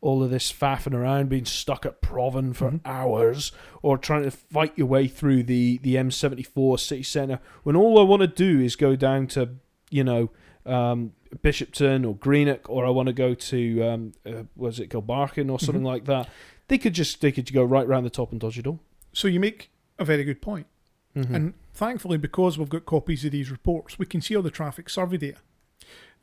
[0.02, 2.82] all of this faffing around, being stuck at Provan for Mhm.
[2.86, 8.00] hours, or trying to fight your way through the the M74 city centre, when all
[8.00, 9.50] I want to do is go down to,
[9.90, 10.30] you know.
[10.66, 15.52] Um, Bishopton or Greenock, or I want to go to um, uh, was it Kilbarchan
[15.52, 15.88] or something Mhm.
[15.88, 16.30] like that.
[16.68, 18.80] They could just they could go right round the top and dodge it all.
[19.14, 20.68] So you make a very good point.
[21.16, 21.34] Mhm.
[21.34, 24.90] And thankfully, because we've got copies of these reports, we can see all the traffic
[24.90, 25.38] survey data.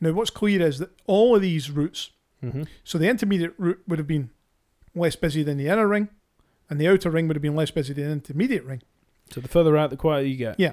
[0.01, 2.11] Now, what's clear is that all of these routes,
[2.43, 2.67] Mhm.
[2.85, 4.31] so the intermediate route would have been
[4.95, 6.09] less busy than the inner ring,
[6.71, 8.83] and the outer ring would have been less busy than the intermediate ring.
[9.31, 10.59] So the further out, the quieter you get.
[10.61, 10.73] Yeah.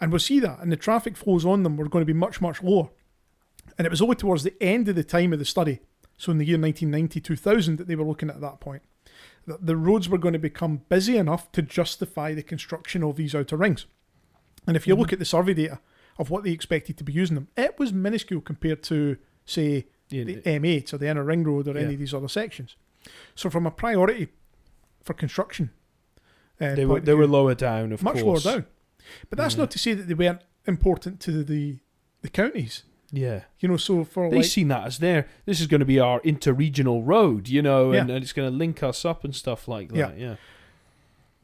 [0.00, 2.40] And we'll see that, and the traffic flows on them were going to be much,
[2.40, 2.88] much lower.
[3.80, 5.80] And it was only towards the end of the time of the study,
[6.18, 8.82] so in the year 1990 2000, that they were looking at that point,
[9.46, 13.34] that the roads were going to become busy enough to justify the construction of these
[13.34, 13.86] outer rings.
[14.66, 15.12] And if you look Mhm.
[15.14, 15.80] at the survey data
[16.18, 19.16] of what they expected to be using them, it was minuscule compared to,
[19.46, 22.76] say, Yeah, the M8 or the inner ring road or any of these other sections.
[23.34, 24.28] So, from a priority
[25.02, 25.70] for construction,
[26.60, 28.14] uh, they were they were lower down, of course.
[28.16, 28.44] much course.
[28.44, 28.66] lower down.
[29.30, 29.60] But that's Yeah.
[29.62, 31.78] not to say that they weren't important to the
[32.20, 32.82] the counties.
[33.12, 35.84] Yeah, You know, so for they like seen that as their this is going to
[35.86, 38.14] be our interregional road, you know, and, Yeah.
[38.14, 40.16] and it's going to link us up and stuff like that.
[40.18, 40.28] Yeah.
[40.28, 40.36] yeah.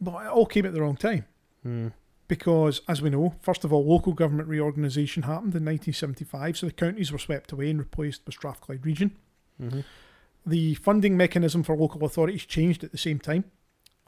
[0.00, 1.24] but it all came at the wrong time
[1.66, 1.92] Mm.
[2.28, 6.72] because, as we know, first of all, local government reorganisation happened in 1975, so the
[6.72, 9.16] counties were swept away and replaced with Strathclyde region.
[9.58, 9.80] hmm
[10.46, 13.44] The funding mechanism for local authorities changed at the same time.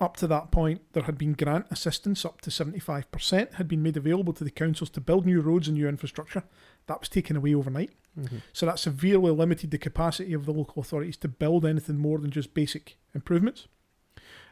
[0.00, 3.96] Up to that point, there had been grant assistance up to 75% had been made
[3.96, 6.44] available to the councils to build new roads and new infrastructure.
[6.88, 7.92] That was taken away overnight.
[8.14, 12.18] hmm So that severely limited the capacity of the local authorities to build anything more
[12.18, 13.68] than just basic improvements.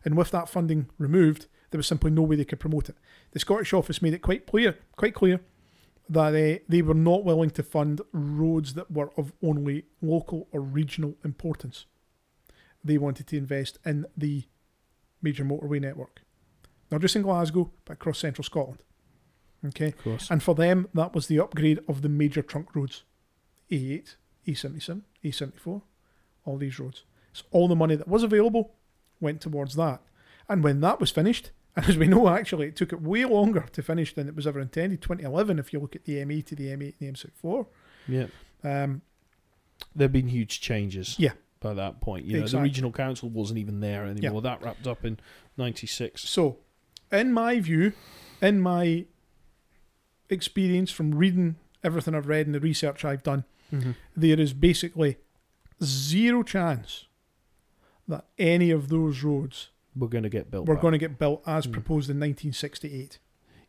[0.04, 2.96] And with that funding removed, there was simply no way they could promote it.
[3.32, 5.40] The Scottish Office made it quite clear, quite clear,
[6.08, 10.60] that uh, they were not willing to fund roads that were of only local or
[10.60, 11.86] regional importance.
[12.84, 14.44] They wanted to invest in the
[15.20, 16.22] major motorway network,
[16.90, 18.78] not just in Glasgow, but across central Scotland.
[19.64, 20.30] Okay, Of course.
[20.30, 23.04] and for them, that was the upgrade of the major trunk roads
[23.70, 24.16] A8,
[24.46, 25.82] A77, A74,
[26.44, 27.04] all these roads.
[27.32, 28.74] So all the money that was available
[29.20, 30.00] went towards that.
[30.48, 33.66] And when that was finished, and as we know, actually, it took it way longer
[33.72, 36.54] to finish than it was ever intended 2011, if you look at the ME to
[36.54, 37.66] the M8 and the M64.
[38.08, 38.26] Yeah.
[38.62, 39.02] Um,
[39.94, 41.16] There've been huge changes.
[41.18, 41.32] Yeah.
[41.60, 44.40] By that point, you know, the regional council wasn't even there anymore.
[44.44, 44.50] Yeah.
[44.50, 45.18] That wrapped up in
[45.56, 46.28] '96.
[46.28, 46.58] so,
[47.10, 47.92] in my view,
[48.42, 49.06] in my
[50.30, 53.92] experience from reading everything I've read and the research I've done, Mm-hmm.
[54.16, 55.16] there is basically
[55.82, 57.06] zero chance
[58.06, 60.66] that any of those roads we're going to get built.
[60.66, 60.82] We're back.
[60.82, 61.72] going to get built as Mm.
[61.72, 63.18] proposed in 1968.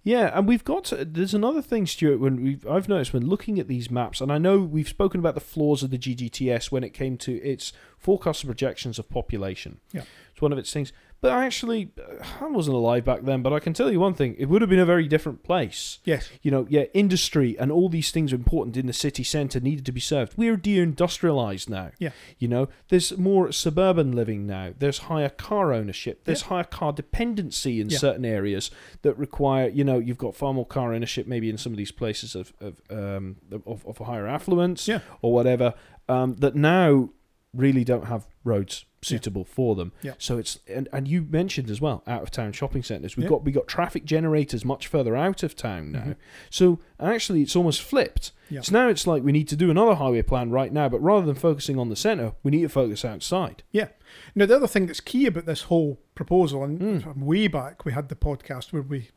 [0.04, 2.20] Yeah, and we've got to, there's another thing, Stuart.
[2.20, 5.34] When we've I've noticed when looking at these maps, and I know we've spoken about
[5.36, 9.80] the flaws of the GGTS when it came to its forecast and projections of population.
[9.92, 10.04] Yeah.
[10.32, 10.94] it's one of its things.
[11.20, 13.42] But actually, uh, I wasn't alive back then.
[13.42, 16.00] But I can tell you one thing: it would have been a very different place.
[16.06, 16.30] Yes.
[16.44, 19.86] You know, yeah, industry and all these things are important in the city centre needed
[19.88, 20.34] to be served.
[20.38, 21.92] We're deindustrialised now.
[22.00, 22.12] Yeah.
[22.38, 24.74] You know, there's more suburban living now.
[24.78, 26.24] There's higher car ownership.
[26.26, 27.98] There's higher car dependency in Yeah.
[27.98, 28.70] certain areas
[29.02, 31.92] that require, you know, you've got far more car ownership maybe in some of these
[31.92, 35.00] places of of um, of, of higher affluence Yeah.
[35.22, 35.74] or whatever
[36.10, 37.10] um, that now
[37.54, 39.92] really don't have roads suitable for them.
[40.02, 40.14] Yeah.
[40.18, 43.16] So it's and, and you mentioned as well out of town shopping centres.
[43.18, 43.30] We've Yeah.
[43.30, 46.00] got we got traffic generators much further out of town now.
[46.00, 46.16] Mhm.
[46.50, 48.32] So actually, it's almost flipped.
[48.50, 48.62] Yeah.
[48.62, 51.26] So now it's like we need to do another highway plan right now, but rather
[51.26, 53.64] than focusing on the centre, we need to focus outside.
[53.72, 53.90] Yeah.
[54.36, 57.18] Now, the other thing that's key about this whole proposal, and Mm.
[57.18, 59.10] way back, we had the podcast where we,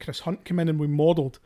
[0.00, 1.38] Chris Hunt came in and we modelled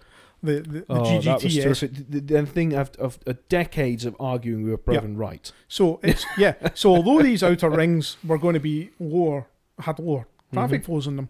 [0.44, 1.62] the, the, the oh, that was GGTS.
[1.62, 1.90] terrific.
[2.10, 5.50] The, the thing of, of, of decades of arguing, we were proven right.
[5.68, 6.54] So it's yeah.
[6.74, 9.46] So although these outer rings were going to be lower,
[9.80, 10.86] had lower traffic Mhm.
[10.86, 11.28] flows in them,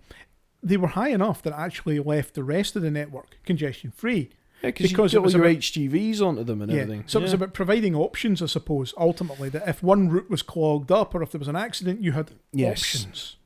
[0.63, 4.31] they were high enough that actually left the rest of the network congestion free.
[4.63, 6.83] Yeah, because you it was your about- HGVs onto them and yeah.
[6.83, 7.05] everything.
[7.07, 8.95] So it was about providing options, I suppose.
[8.97, 12.13] Ultimately, that if one route was clogged up or if there was an accident, you
[12.13, 12.81] had Yes.
[12.83, 13.37] options.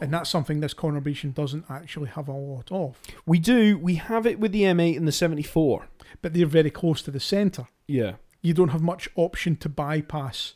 [0.00, 2.98] And that's something this conurbation doesn't actually have a lot of.
[3.26, 3.78] We do.
[3.78, 5.88] We have it with the M8 and the 74.
[6.22, 7.66] But they're very close to the centre.
[7.86, 8.14] Yeah.
[8.42, 10.54] You don't have much option to bypass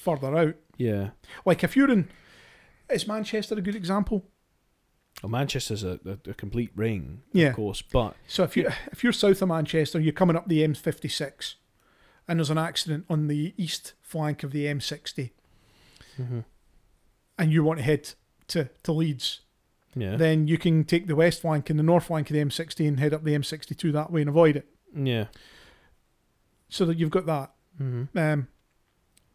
[0.00, 0.54] further out.
[0.76, 1.10] Yeah.
[1.44, 2.08] Like if you're in,
[2.88, 4.24] is Manchester a good example?
[5.22, 7.48] Well, Manchester's a, a, a complete ring, Yeah.
[7.48, 10.62] of course, but So if you if you're south of Manchester, you're coming up the
[10.62, 11.56] M56,
[12.26, 15.30] and there's an accident on the east flank of the M60,
[16.18, 16.40] mm-hmm.
[17.38, 18.14] and you want to head
[18.50, 19.40] to, to Leeds,
[19.96, 22.86] yeah, then you can take the west flank and the north flank of the M60
[22.86, 24.66] and head up the M62 that way and avoid it.
[24.94, 25.26] yeah.
[26.68, 27.52] So that you've got that.
[27.82, 28.16] Mm-hmm.
[28.16, 28.46] Um,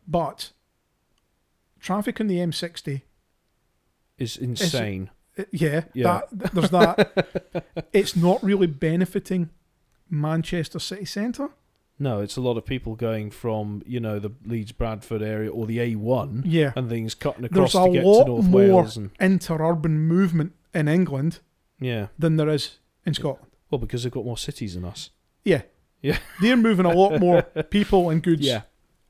[0.07, 0.51] but
[1.81, 3.01] traffic on the M60,
[4.17, 5.09] Is insane.
[5.37, 6.21] uh, yeah, Yeah.
[6.31, 7.85] That, there's that.
[7.93, 9.49] it's not really benefiting
[10.09, 11.49] Manchester city centre.
[11.97, 15.65] No, it's a lot of people going from you know the Leeds Bradford area or
[15.65, 16.73] the A1 Yeah.
[16.75, 19.91] and things cutting across There's to a get lot to North more Wales and interurban
[19.91, 21.39] movement in England
[21.79, 22.07] yeah.
[22.19, 23.47] than there is in Scotland.
[23.69, 25.09] Well, because they've got more cities than us.
[25.45, 25.61] Yeah.
[26.01, 26.17] Yeah.
[26.41, 28.63] They're moving a lot more people and goods Yeah.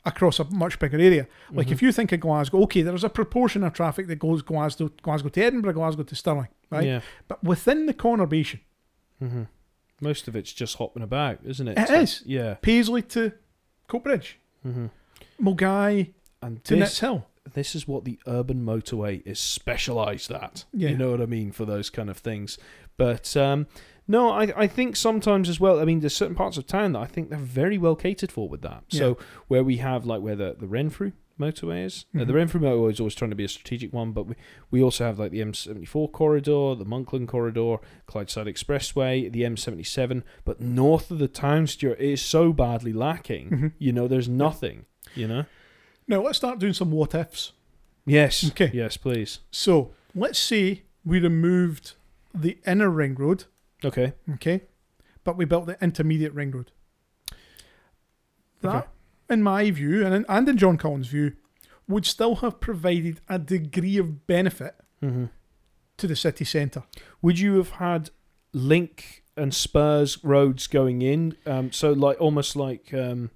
[0.05, 1.27] across a much bigger area.
[1.51, 1.71] Like Mhm.
[1.71, 5.29] if you think of Glasgow, okay, there's a proportion of traffic that goes Glasgow, Glasgow
[5.29, 6.85] to Edinburgh, Glasgow to Stirling, right?
[6.85, 7.01] Yeah.
[7.27, 8.59] But within the conurbation,
[9.19, 9.43] hmm
[10.01, 11.77] Most of it's just hopping about, isn't it?
[11.77, 12.23] It So- is.
[12.25, 12.55] Yeah.
[12.55, 13.31] Paisley to
[13.89, 14.87] Coatbridge, hmm
[15.41, 17.23] Milngavie And to this Nitshill.
[17.53, 20.65] this is what the urban motorway is specialized at.
[20.73, 20.89] Yeah.
[20.89, 22.57] You know what I mean for those kind of things.
[22.97, 23.67] But um,
[24.07, 25.79] no, I, I think sometimes as well.
[25.79, 28.47] I mean, there's certain parts of town that I think they're very well catered for
[28.47, 28.83] with that.
[28.89, 32.05] So where we have like where the the Renfrew motorway is.
[32.17, 32.33] Uh, the.
[32.33, 34.35] Renfrew motorway is always trying to be a strategic one, but we,
[34.71, 40.23] we also have like the M74 corridor, the Monkland corridor, Clydeside Expressway, the M77.
[40.43, 43.49] But north of the town, Stuart, it is so badly lacking.
[43.49, 43.71] Mhm.
[43.79, 44.85] You know, there's nothing.
[45.13, 45.45] You know.
[46.07, 47.53] Now let's start doing some what ifs.
[48.05, 48.49] Yes.
[48.51, 48.69] Okay.
[48.73, 49.39] Yes, please.
[49.51, 51.93] So let's say we removed
[52.33, 53.45] the inner ring road,
[53.83, 54.13] Okay.
[54.35, 54.61] okay,
[55.23, 56.71] but we built the intermediate ring road.
[58.61, 58.87] That, Okay.
[59.29, 61.33] In my view, and in, and in John Cullen's view,
[61.87, 65.25] would still have provided a degree of benefit hmm
[65.97, 66.83] to the city centre.
[67.21, 68.09] Would you have had
[68.51, 71.37] link and spurs roads going in?
[71.45, 73.31] Um, so like almost like um,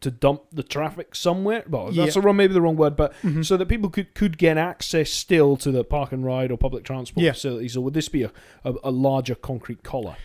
[0.00, 1.64] to dump the traffic somewhere.
[1.66, 2.10] Well, that's Yeah.
[2.10, 3.42] the wrong, maybe the wrong word, but Mhm.
[3.42, 6.84] so that people could, could get access still to the park and ride or public
[6.84, 7.32] transport Yeah.
[7.32, 8.32] facilities, or would this be a,
[8.64, 10.16] a, a larger concrete collar?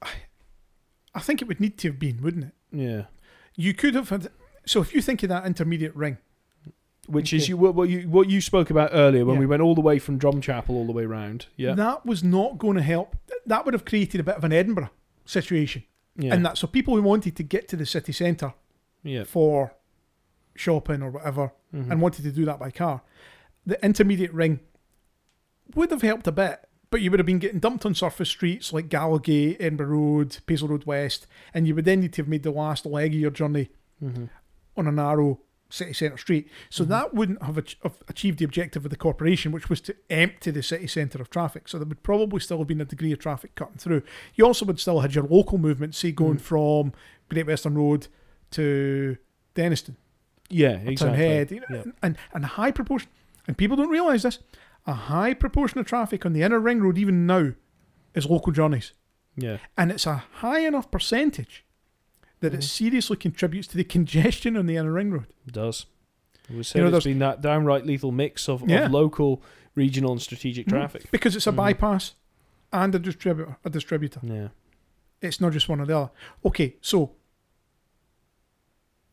[0.00, 0.10] I,
[1.16, 2.52] I think it would need to have been, wouldn't it?
[2.70, 3.02] Yeah,
[3.56, 4.28] You could have had.
[4.66, 6.18] So if you think of that intermediate ring,
[7.06, 9.40] which is you what, what you what you spoke about earlier when Yeah.
[9.40, 11.46] we went all the way from Drumchapel all the way round.
[11.56, 13.16] Yeah, that was not going to help.
[13.46, 14.90] That would have created a bit of an Edinburgh
[15.24, 15.84] situation,
[16.16, 18.54] yeah, and that so people who wanted to get to the city centre
[19.02, 19.24] yeah.
[19.24, 19.72] for
[20.54, 21.90] shopping or whatever Mhm.
[21.92, 23.02] and wanted to do that by car,
[23.64, 24.60] the intermediate ring
[25.74, 28.72] would have helped a bit, but you would have been getting dumped on surface streets
[28.72, 32.42] like Gallowgate, Edinburgh Road, Paisley Road West, and you would then need to have made
[32.42, 33.70] the last leg of your journey
[34.02, 34.28] Mhm.
[34.76, 36.48] on a narrow city centre street.
[36.70, 36.88] So Mhm.
[36.88, 40.52] that wouldn't have, ach- have achieved the objective of the corporation, which was to empty
[40.52, 41.66] the city centre of traffic.
[41.66, 44.02] So there would probably still have been a degree of traffic cutting through.
[44.36, 46.40] You also would still have had your local movement, say going Mm.
[46.40, 46.92] from
[47.28, 48.06] Great Western Road
[48.52, 49.16] to
[49.56, 49.96] Dennistoun.
[50.50, 51.18] yeah, exactly.
[51.18, 51.92] Head, you know, Yeah.
[52.02, 53.10] and and a high proportion,
[53.48, 54.38] and people don't realise this,
[54.86, 57.52] a high proportion of traffic on the inner ring road even now
[58.14, 58.92] is local journeys.
[59.36, 59.58] Yeah.
[59.76, 61.64] And it's a high enough percentage
[62.40, 62.64] that it Mhm.
[62.64, 65.26] seriously contributes to the congestion on the inner ring road.
[65.46, 65.86] It does.
[66.48, 68.86] We said know, it's there's- been that downright lethal mix of, Yeah.
[68.86, 69.42] of local,
[69.74, 70.70] regional, and strategic Mhm.
[70.70, 71.10] traffic.
[71.10, 71.56] Because it's a Mhm.
[71.56, 72.14] bypass
[72.72, 74.20] and a distributor a distributor.
[74.22, 74.48] Yeah.
[75.20, 76.10] It's not just one or the other.
[76.44, 77.16] Okay, so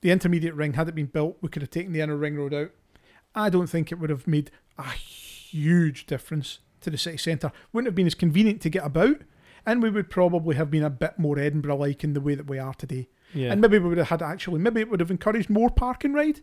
[0.02, 2.54] the intermediate ring, had it been built, we could have taken the inner ring road
[2.54, 2.72] out.
[3.34, 4.84] I don't think it would have made a
[5.54, 7.52] huge difference to the city centre.
[7.72, 9.22] Wouldn't have been as convenient to get about,
[9.66, 12.48] and we would probably have been a bit more Edinburgh like in the way that
[12.48, 13.08] we are today.
[13.34, 13.52] Yeah.
[13.52, 16.14] And maybe we would have had actually, maybe it would have encouraged more park and
[16.14, 16.42] ride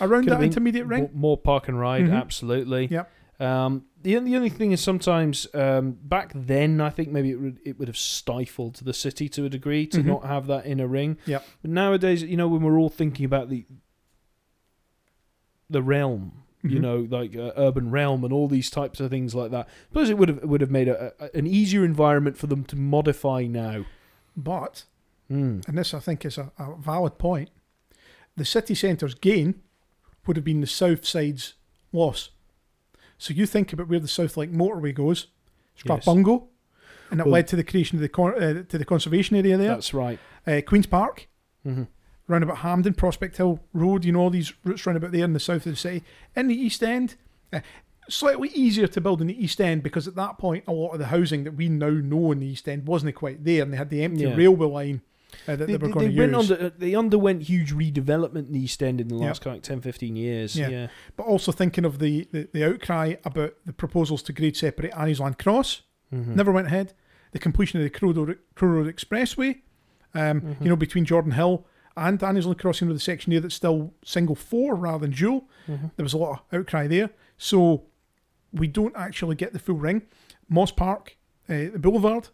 [0.00, 1.02] around Could that intermediate ring.
[1.02, 2.14] More, more park and ride, Mhm.
[2.14, 2.86] absolutely.
[2.90, 3.10] Yep.
[3.40, 7.58] Um, the the only thing is sometimes um, back then I think maybe it would
[7.64, 10.04] it would have stifled the city to a degree to Mhm.
[10.04, 11.16] not have that inner ring.
[11.26, 11.44] Yep.
[11.62, 13.64] But nowadays, you know, when we're all thinking about the
[15.68, 16.80] the realm, you Mhm.
[16.82, 20.18] know, like uh, urban realm and all these types of things like that, suppose it
[20.18, 23.84] would have would have made a, a, an easier environment for them to modify now.
[24.36, 24.84] But,
[25.30, 25.66] Mm.
[25.68, 27.50] and this I think is a, a valid point,
[28.36, 29.54] the city centre's gain
[30.26, 31.54] would have been the south side's
[31.92, 32.30] loss.
[33.16, 35.26] So you think about where the South Link motorway goes,
[35.84, 36.04] Yes.
[36.04, 36.44] Strathbungo,
[37.10, 39.56] and it Well- led to the creation of the con- uh, to the conservation area
[39.56, 39.68] there.
[39.68, 40.18] That's right.
[40.46, 41.28] Uh, Queens Park,
[41.64, 41.84] hmm
[42.30, 45.32] round about Hampden, Prospect Hill Road, you know, all these routes round about there in
[45.32, 46.02] the south of the city.
[46.36, 47.16] In the East End,
[47.52, 47.60] uh,
[48.08, 50.98] slightly easier to build in the East End because at that point, a lot of
[50.98, 53.76] the housing that we now know in the East End wasn't quite there, and they
[53.76, 54.34] had the empty Yeah.
[54.34, 55.02] railway line
[55.46, 56.50] uh, that they, They, were going to use.
[56.50, 59.62] under, uh, they underwent huge redevelopment in the East End in the last kind of
[59.62, 60.56] 10, 15 years.
[60.56, 60.68] Yeah.
[60.68, 60.86] Yeah.
[61.16, 65.38] but also thinking of the, the, the outcry about the proposals to grade separate Anniesland
[65.38, 66.34] Cross, Mhm.
[66.34, 66.94] never went ahead.
[67.30, 69.60] The completion of the Crow Road, Crow Road Expressway,
[70.14, 70.62] um, Mhm.
[70.64, 71.62] you know, between Jordanhill
[72.00, 75.48] and Anniesland Crossing, with the section here that's still single four rather than dual.
[75.68, 75.90] Mhm.
[75.96, 77.10] There was a lot of outcry there.
[77.38, 77.84] So
[78.52, 80.02] we don't actually get the full ring.
[80.50, 81.10] Mosspark,
[81.48, 82.28] uh, the boulevard,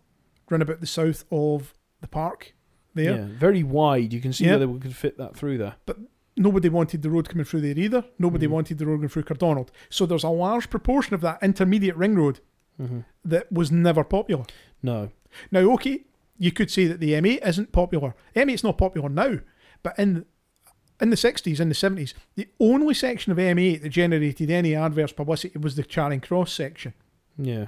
[0.51, 2.55] run about the south of the park
[2.95, 3.17] there.
[3.17, 4.13] Yeah, very wide.
[4.13, 4.53] You can see Yeah.
[4.53, 5.75] whether we could fit that through there.
[5.85, 5.99] But
[6.37, 8.05] nobody wanted the road coming through there either.
[8.19, 8.51] Nobody Mhm.
[8.51, 9.71] wanted the road going through Cardonald.
[9.91, 12.41] So there's a large proportion of that intermediate ring road
[12.79, 14.45] hmm that was never popular.
[14.83, 15.11] No.
[15.51, 16.05] Now, okay,
[16.39, 18.15] you could say that the M8 isn't popular.
[18.35, 19.39] M8's not popular now,
[19.87, 20.25] but in
[21.01, 25.13] in the 60s, in the 70s, the only section of M8 that generated any adverse
[25.13, 26.95] publicity was the Charing Cross section.
[27.37, 27.67] Yeah.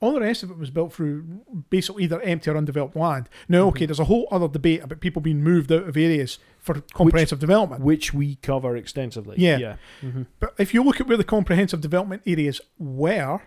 [0.00, 1.22] All the rest of it was built through
[1.70, 3.28] basically either empty or undeveloped land.
[3.48, 3.88] Now, okay, Mhm.
[3.88, 7.82] there's a whole other debate about people being moved out of areas for comprehensive development.
[7.82, 9.36] Which we cover extensively.
[9.38, 9.56] Yeah.
[9.58, 9.76] Yeah.
[10.00, 13.40] hmm But if you look at where the comprehensive development areas were,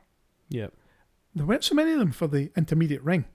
[0.50, 0.68] Yeah.
[1.36, 3.26] there weren't so many of them for the intermediate ring.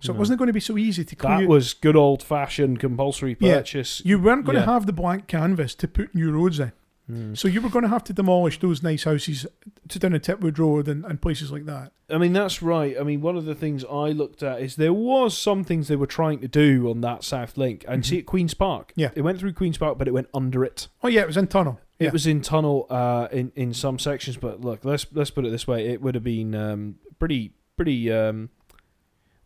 [0.00, 0.16] So No.
[0.16, 1.40] it wasn't going to be so easy to clear.
[1.40, 4.02] That was good old fashioned compulsory purchase.
[4.04, 4.10] Yeah.
[4.10, 4.64] you weren't going yeah.
[4.64, 6.72] to have the blank canvas to put new roads in.
[7.10, 7.38] Mm.
[7.38, 9.46] So you were going to have to demolish those nice houses
[9.88, 11.92] to down in Titwood Road and, and places like that.
[12.10, 12.96] I mean, that's right.
[12.98, 15.94] I mean, one of the things I looked at is there was some things they
[15.94, 17.84] were trying to do on that South Link.
[17.86, 18.92] And see at Queen's Park.
[18.96, 19.10] Yeah.
[19.14, 20.88] It went through Queen's Park, but it went under it.
[21.02, 21.80] Oh yeah, it was in tunnel.
[22.00, 22.10] It Yeah.
[22.10, 25.66] was in tunnel uh, in in some sections, but look, let's let's put it this
[25.66, 28.12] way: it would have been um, pretty pretty.
[28.12, 28.50] Um,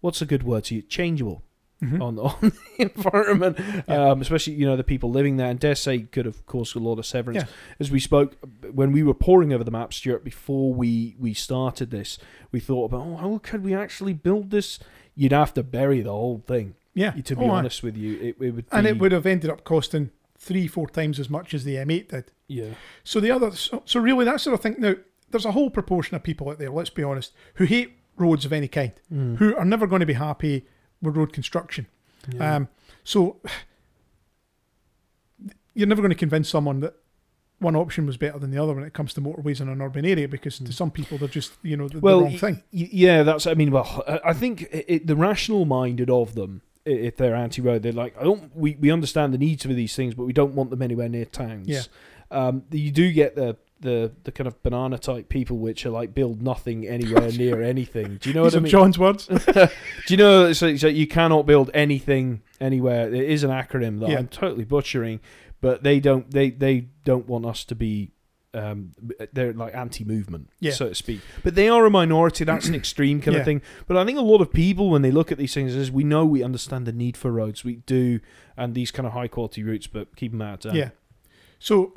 [0.01, 0.85] what's a good word to use?
[0.89, 1.43] Changeable
[1.83, 2.03] Mhm.
[2.03, 3.59] on on the environment,
[3.89, 4.11] Yeah.
[4.11, 6.79] um, especially you know the people living there, and dare say could have caused a
[6.79, 7.43] lot of severance.
[7.45, 7.49] Yeah.
[7.79, 8.37] As we spoke
[8.73, 12.19] when we were poring over the map, Stuart, before we we started this,
[12.53, 14.79] we thought about oh, how could we actually build this?
[15.15, 16.75] You'd have to bury the whole thing.
[16.93, 19.25] Yeah, To be Oh, honest with you, it, it would and be, it would have
[19.25, 22.25] ended up costing three, four times as much as the M8 did.
[22.49, 24.75] yeah So the other, so, so really, that's sort of thing.
[24.79, 24.95] Now,
[25.31, 26.69] there's a whole proportion of people out there.
[26.71, 29.37] Let's be honest, who hate roads of any kind, Mm.
[29.39, 30.67] who are never going to be happy
[31.03, 31.87] with road construction.
[32.33, 32.57] Yeah.
[32.57, 32.69] Um,
[33.03, 33.41] so
[35.75, 36.95] you're never going to convince someone that
[37.59, 40.05] one option was better than the other when it comes to motorways in an urban
[40.07, 40.73] area because to Mm.
[40.73, 42.55] some people they're just you know the, the well, wrong y- thing.
[42.73, 43.47] y- yeah, that's.
[43.47, 48.17] I mean, well, I- think it, the rational-minded of them, if they're anti-road, they're like,
[48.19, 48.55] I don't.
[48.57, 51.27] We, we understand the needs for these things, but we don't want them anywhere near
[51.27, 51.69] towns.
[51.69, 51.83] Yeah.
[52.31, 56.14] Um, you do get the the the kind of banana type people, which are like
[56.14, 58.19] build nothing anywhere near anything.
[58.21, 58.71] Do you know These what I are mean?
[58.71, 59.27] John's words.
[59.55, 59.68] Do
[60.09, 63.12] you know so, so you cannot build anything anywhere?
[63.12, 64.18] It is an acronym that Yeah.
[64.18, 65.20] I'm totally butchering,
[65.61, 68.12] but they don't they they don't want us to be
[68.53, 68.93] um
[69.33, 70.72] they're like anti-movement Yeah.
[70.72, 73.41] so to speak but they are a minority that's an extreme kind Yeah.
[73.43, 75.72] of thing but i think a lot of people when they look at these things
[75.76, 78.18] is we know we understand the need for roads we do
[78.57, 80.74] and these kind of high quality routes but keep them out of town.
[80.74, 80.91] Yeah.
[81.61, 81.95] So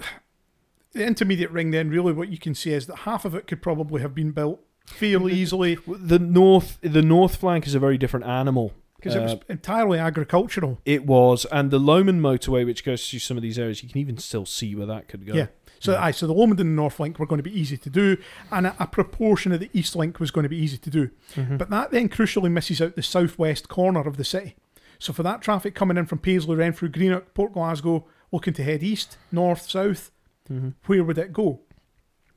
[0.94, 3.62] the intermediate ring, then, really, what you can see is that half of it could
[3.62, 5.78] probably have been built fairly easily.
[5.88, 9.98] the north the north flank is a very different animal because it was Uh, entirely
[10.00, 10.80] agricultural.
[10.86, 13.98] It was, and the Lomond motorway, which goes through some of these areas, you can
[14.00, 15.34] even still see where that could go.
[15.34, 15.48] Yeah.
[15.80, 16.04] So, Yeah.
[16.06, 18.16] aye, so the Lomond and the North Link were going to be easy to do,
[18.52, 21.10] and a, a proportion of the East Link was going to be easy to do.
[21.36, 21.58] Mhm.
[21.58, 24.56] But that then crucially misses out the southwest corner of the city.
[25.00, 28.84] So for that traffic coming in from Paisley, Renfrew, Greenock, Port Glasgow, looking to head
[28.84, 30.12] east, north, south,
[30.50, 30.74] Mhm.
[30.86, 31.62] where would it go?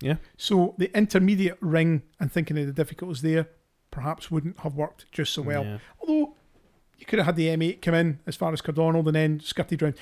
[0.00, 0.16] Yeah.
[0.36, 3.48] So the intermediate ring and thinking of the difficulties there
[3.90, 5.64] perhaps wouldn't have worked just so well.
[5.64, 5.78] Yeah.
[6.00, 6.36] Although
[6.98, 9.82] you could have had the M8 come in as far as Cardonald and then skirted
[9.82, 9.94] round.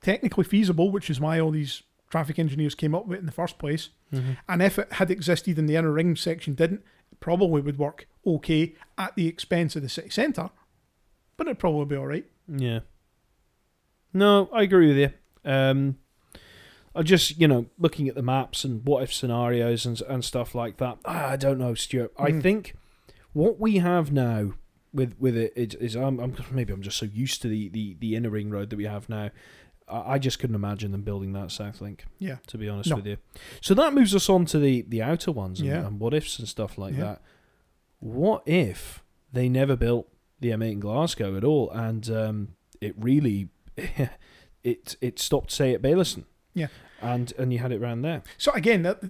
[0.00, 3.32] Technically feasible, which is why all these traffic engineers came up with it in the
[3.32, 3.90] first place.
[4.12, 4.36] Mhm.
[4.48, 6.82] And if it had existed and the inner ring section didn't,
[7.12, 10.50] it probably would work okay at the expense of the city centre.
[11.36, 12.24] But it'd probably be all right.
[12.48, 12.80] Yeah.
[14.12, 15.10] No, I agree with you.
[15.44, 15.98] Um,
[16.94, 20.54] I just, you know, looking at the maps and what if scenarios and and stuff
[20.54, 20.98] like that.
[21.04, 22.12] ah, I don't know, Stuart.
[22.18, 22.42] I Mm.
[22.42, 22.74] think
[23.32, 24.52] what we have now
[24.92, 27.96] with with it is, is I'm, I'm maybe I'm just so used to the, the,
[27.98, 29.30] the inner ring road that we have now.
[29.88, 32.04] I I just couldn't imagine them building that South Link.
[32.20, 32.36] Yeah.
[32.46, 32.96] To be honest No.
[32.96, 33.16] with you.
[33.60, 35.86] So that moves us on to the, the outer ones and, Yeah.
[35.86, 37.00] and what ifs and stuff like Yeah.
[37.04, 37.22] that.
[37.98, 40.08] What if they never built
[40.40, 42.48] the M8 in Glasgow at all and um,
[42.80, 43.48] it really
[44.62, 46.24] it it stopped say at Baillieston?
[46.54, 46.68] Yeah.
[47.02, 48.22] And and you had it round there.
[48.38, 49.00] So again, that,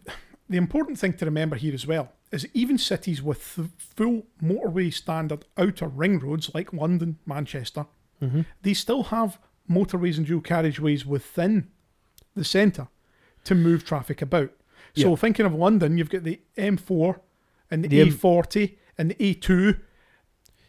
[0.49, 3.39] the important thing to remember here as well is even cities with
[3.79, 7.87] full motorway standard outer ring roads like London, Manchester,
[8.23, 8.43] Mm-hmm.
[8.63, 11.69] they still have motorways and dual carriageways within
[12.35, 12.87] the centre
[13.45, 14.51] to move traffic about.
[14.95, 15.17] So Yeah.
[15.17, 17.19] thinking of London, you've got the M4
[17.71, 19.79] and the, The M- A40 and the A2.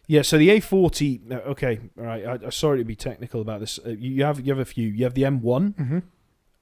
[0.08, 1.30] Yeah, so the A40.
[1.30, 2.26] uh, Okay, all right.
[2.26, 3.78] I, I'm sorry to be technical about this.
[3.84, 4.88] Uh, you you have you have a few.
[4.88, 5.74] You have the M1.
[5.74, 5.98] Mm-hmm.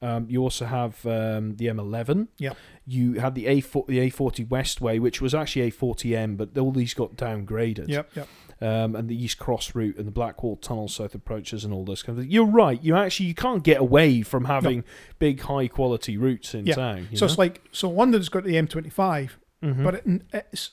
[0.04, 2.28] Um, you also have um, the M11.
[2.38, 2.56] Yep.
[2.86, 7.16] You had the A4, the A40 Westway, which was actually A40M, but all these got
[7.16, 7.88] downgraded.
[7.88, 8.28] Yep, yep.
[8.60, 12.02] Um, and the East Cross route and the Blackwall Tunnel South approaches and all this
[12.02, 12.30] kind of thing.
[12.32, 12.82] You're right.
[12.82, 14.84] You actually you can't get away from having
[15.18, 16.74] big high quality routes in Yeah.
[16.74, 17.08] town.
[17.10, 19.30] you So it's like so London's got the M25,
[19.62, 19.84] Mhm.
[19.84, 20.70] but it, it's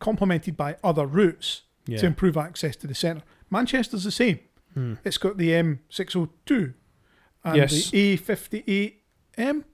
[0.00, 1.98] complemented by other routes yeah.
[1.98, 3.22] to improve access to the centre.
[3.50, 4.40] Manchester's the same.
[4.74, 4.94] Hmm.
[5.04, 6.74] It's got the M602
[7.44, 7.90] and Yes.
[7.90, 9.64] the A58M,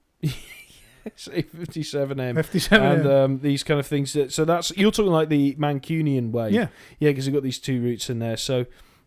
[1.03, 2.35] It's A57M.
[2.35, 2.71] 57M.
[2.99, 4.13] and um, these kind of things.
[4.13, 6.67] That, so that's you're talking like the Mancunian way, yeah,
[6.99, 8.37] yeah, because you've got these two routes in there.
[8.37, 8.65] So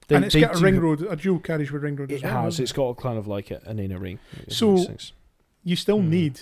[0.09, 2.45] they, and it's got a ring road, a dual carriageway ring road It well, has.
[2.45, 4.19] hasn't It's got a kind of like a, an inner ring.
[4.49, 4.85] So-
[5.67, 6.09] you still Mm.
[6.09, 6.41] need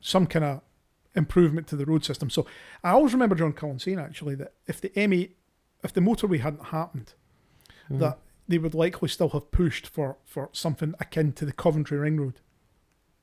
[0.00, 0.60] some kind of
[1.14, 2.28] improvement to the road system.
[2.28, 2.44] So
[2.82, 5.30] I always remember John Cullen saying actually that if the M8,
[5.82, 7.14] if the motorway hadn't happened,
[7.90, 8.00] Mhm.
[8.00, 8.18] that
[8.48, 12.40] they would likely still have pushed for, for something akin to the Coventry Ring Road,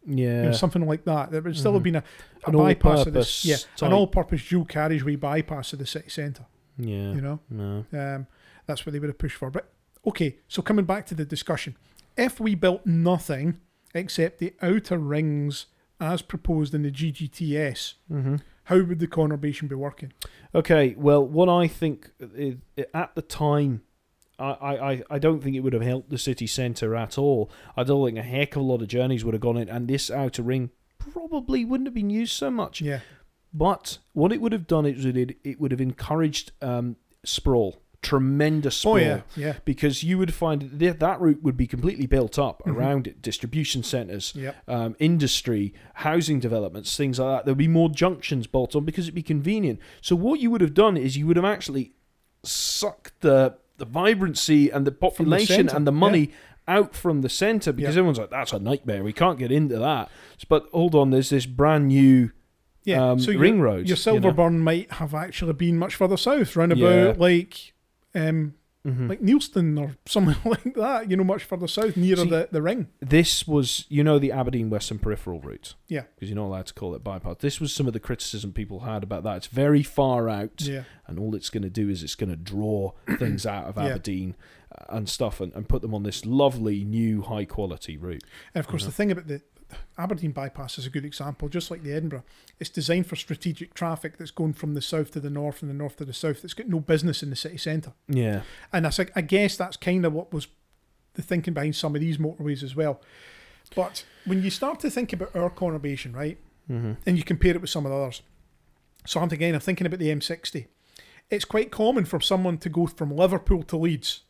[0.05, 1.31] yeah, you know, something like that.
[1.31, 1.75] There would still Mhm.
[1.75, 2.03] have been a,
[2.45, 3.87] a An bypass of this, yeah, type.
[3.87, 6.45] an all-purpose dual carriageway bypass of the city centre.
[6.77, 8.27] yeah, You know, no, um,
[8.65, 9.51] that's what they would have pushed for.
[9.51, 9.71] But
[10.07, 11.75] okay, so coming back to the discussion,
[12.17, 13.59] if we built nothing
[13.93, 15.67] except the outer rings
[15.99, 20.13] as proposed in the GGTS, hmm how would the conurbation be working?
[20.55, 22.57] Okay, well, what I think i
[22.93, 23.81] at the time,
[24.41, 27.49] I, I, I- don't think it would have helped the city centre at all.
[27.77, 29.87] I don't think a heck of a lot of journeys would have gone in, and
[29.87, 32.81] this outer ring probably wouldn't have been used so much.
[32.81, 32.99] Yeah,
[33.53, 38.77] But what it would have done is it, it would have encouraged um, sprawl, tremendous
[38.77, 38.95] sprawl.
[38.95, 42.63] oh yeah, yeah, Because you would find that that route would be completely built up
[42.65, 42.75] Mhm.
[42.75, 47.45] around it, distribution centres, yeah, um, industry, housing developments, things like that.
[47.45, 49.79] There would be more junctions bolted on because it'd be convenient.
[50.01, 51.93] So what you would have done is you would have actually
[52.43, 56.31] sucked the the vibrancy and the population centre, and the money
[56.67, 57.99] out from the centre because Yeah.
[58.01, 59.03] everyone's like, that's a nightmare.
[59.03, 60.09] We can't get into that.
[60.47, 62.31] But hold on, there's this brand new
[62.83, 63.11] yeah.
[63.11, 63.89] um, so ring your, roads.
[63.89, 64.31] your you know?
[64.31, 66.87] Silverburn might have actually been much further south, round Yeah.
[66.87, 67.73] about like,
[68.15, 68.53] um,
[68.85, 69.09] Mhm.
[69.09, 71.09] like Neilston or something like that.
[71.11, 72.87] You know, much further south, nearer See, the, the ring.
[72.99, 75.75] this was, you know, the Aberdeen Western Peripheral route.
[75.87, 76.05] Yeah.
[76.15, 77.37] Because you're not allowed to call it bypass.
[77.41, 79.37] This was some of the criticism people had about that.
[79.37, 80.61] It's very far out.
[80.61, 83.77] Yeah, and all it's going to do is it's going to draw things out of
[83.77, 84.35] Aberdeen
[84.75, 88.23] uh, and stuff and, and put them on this lovely new high quality route.
[88.55, 88.87] and of course Yeah.
[88.87, 89.41] the thing about the
[89.97, 92.23] Aberdeen bypass is a good example, just like the Edinburgh.
[92.59, 95.75] It's designed for strategic traffic that's going from the south to the north and the
[95.75, 96.41] north to the south.
[96.41, 97.93] That's got no business in the city centre.
[98.07, 98.41] Yeah.
[98.73, 100.47] And like, I guess that's kind of what was
[101.13, 103.01] the thinking behind some of these motorways as well.
[103.75, 106.37] But when you start to think about our conurbation, right,
[106.69, 106.93] Mm-hmm.
[107.05, 108.21] and you compare it with some of the others,
[109.05, 110.67] so I'm again I'm thinking about the M60.
[111.29, 114.21] It's quite common for someone to go from Liverpool to Leeds,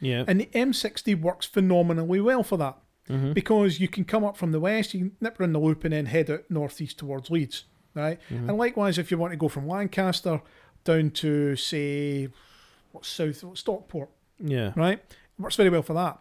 [0.00, 0.24] Yeah.
[0.26, 2.78] and the M60 works phenomenally well for that
[3.08, 3.32] mm-hmm.
[3.32, 5.92] because you can come up from the west, you can nip around the loop, and
[5.92, 8.18] then head out northeast towards Leeds, right?
[8.30, 8.48] Mhm.
[8.48, 10.40] And likewise, if you want to go from Lancaster
[10.84, 12.28] down to say
[12.92, 14.72] what's south, Stockport, Yeah.
[14.76, 14.98] right?
[14.98, 16.18] It works very well for that.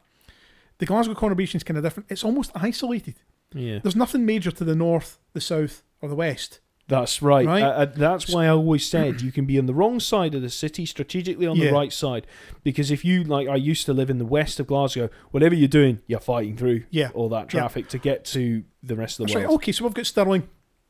[0.80, 2.12] The Glasgow conurbation is kind of different.
[2.12, 3.16] It's almost isolated.
[3.54, 3.80] Yeah.
[3.80, 6.60] There's nothing major to the north, the south, or the west.
[6.88, 7.46] That's right.
[7.46, 7.64] Right?
[7.64, 10.42] Uh, uh, that's why I always said you can be on the wrong side of
[10.42, 11.68] the city, strategically on Yeah.
[11.68, 12.28] the right side.
[12.64, 15.70] Because if you, like, I used to live in the west of Glasgow, whatever you're
[15.70, 17.10] doing, you're fighting through Yeah.
[17.14, 17.60] all that Yeah.
[17.62, 19.48] traffic to get to the rest of the That's right.
[19.48, 19.62] world.
[19.62, 20.50] Okay, so we've got Stirling,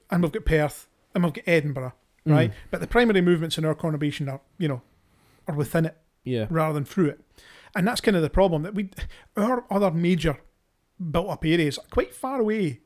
[0.09, 1.93] and we've got Perth, and we've got Edinburgh,
[2.25, 2.31] Mm.
[2.31, 2.51] right?
[2.71, 4.81] But the primary movements in our conurbation are, you know,
[5.47, 6.47] are within it Yeah.
[6.49, 7.21] rather than through it,
[7.75, 8.89] and that's kind of the problem that we,
[9.37, 10.37] our other major
[11.11, 12.79] built-up areas are quite far away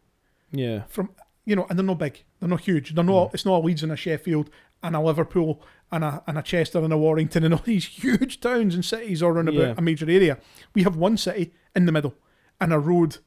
[0.52, 0.84] Yeah.
[0.90, 1.12] from,
[1.48, 3.34] you know, and they're not big, they're not huge, they're not.
[3.34, 4.50] It's not a Leeds and a Sheffield
[4.84, 8.40] and a Liverpool and a and a Chester and a Warrington and all these huge
[8.42, 9.62] towns and cities are around Yeah.
[9.62, 10.38] about a major area.
[10.76, 12.14] We have one city in the middle
[12.60, 13.18] and a road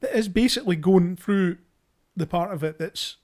[0.00, 1.58] that is basically going through
[2.16, 3.16] the part of it that's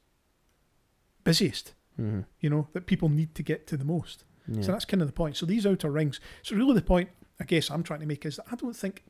[1.23, 1.75] busiest.
[1.97, 4.25] hmm You know that people need to get to the most.
[4.49, 4.63] yeah.
[4.63, 5.37] So that's kind of the point.
[5.37, 6.21] So these outer rings.
[6.43, 7.09] So really, the point
[7.41, 9.05] I guess I'm trying to make is that I don't think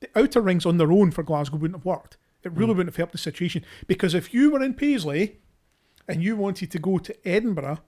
[0.00, 2.16] the outer rings on their own for Glasgow wouldn't have worked.
[2.44, 2.76] It really Mm.
[2.76, 5.38] wouldn't have helped the situation because if you were in Paisley
[6.08, 7.78] and you wanted to go to Edinburgh,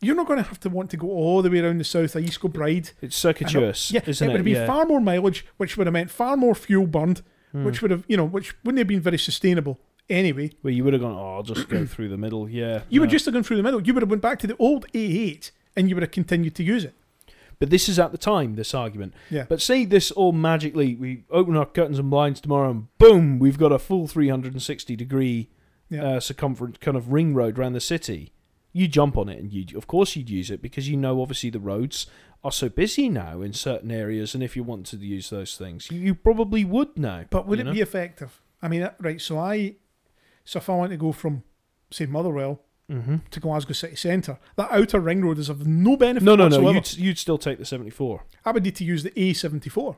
[0.00, 2.14] you're not going to have to want to go all the way around the south
[2.16, 2.90] of East Kilbride.
[3.00, 4.32] It's circuitous, Yeah, isn't it it?
[4.32, 4.66] would have been yeah.
[4.66, 7.22] far more mileage, which would have meant far more fuel burned,
[7.54, 7.64] Mm.
[7.64, 9.78] which would have you know, which wouldn't have been very sustainable
[10.10, 10.50] anyway.
[10.62, 12.48] Where you would have gone, oh, I'll just go through the middle.
[12.48, 12.82] Yeah.
[12.90, 13.12] You would no.
[13.12, 13.80] just have gone through the middle.
[13.82, 16.62] You would have went back to the old A8 and you would have continued to
[16.64, 16.94] use it.
[17.58, 19.14] But this is at the time, this argument.
[19.30, 19.46] Yeah.
[19.48, 23.58] But say this all magically, we open our curtains and blinds tomorrow, and boom, we've
[23.58, 25.50] got a full 360 degree
[25.88, 26.04] Yeah.
[26.04, 28.32] uh, circumference kind of ring road around the city.
[28.72, 31.48] You jump on it, and you, of course, you'd use it because you know, obviously,
[31.48, 32.06] the roads
[32.44, 35.90] are so busy now in certain areas, and if you want to use those things,
[35.90, 37.24] you, you probably would now.
[37.30, 37.72] But would it know?
[37.72, 38.42] be effective?
[38.60, 39.18] I mean, uh, right.
[39.20, 39.76] So I,
[40.44, 41.42] so if I want to go from,
[41.90, 42.60] say, Motherwell
[42.90, 43.28] Mhm.
[43.30, 46.24] to Glasgow city centre, that outer ring road is of no benefit.
[46.24, 46.70] No, no, no.
[46.70, 48.24] You'd, you'd still take the 74.
[48.44, 49.96] I would need to use the A74.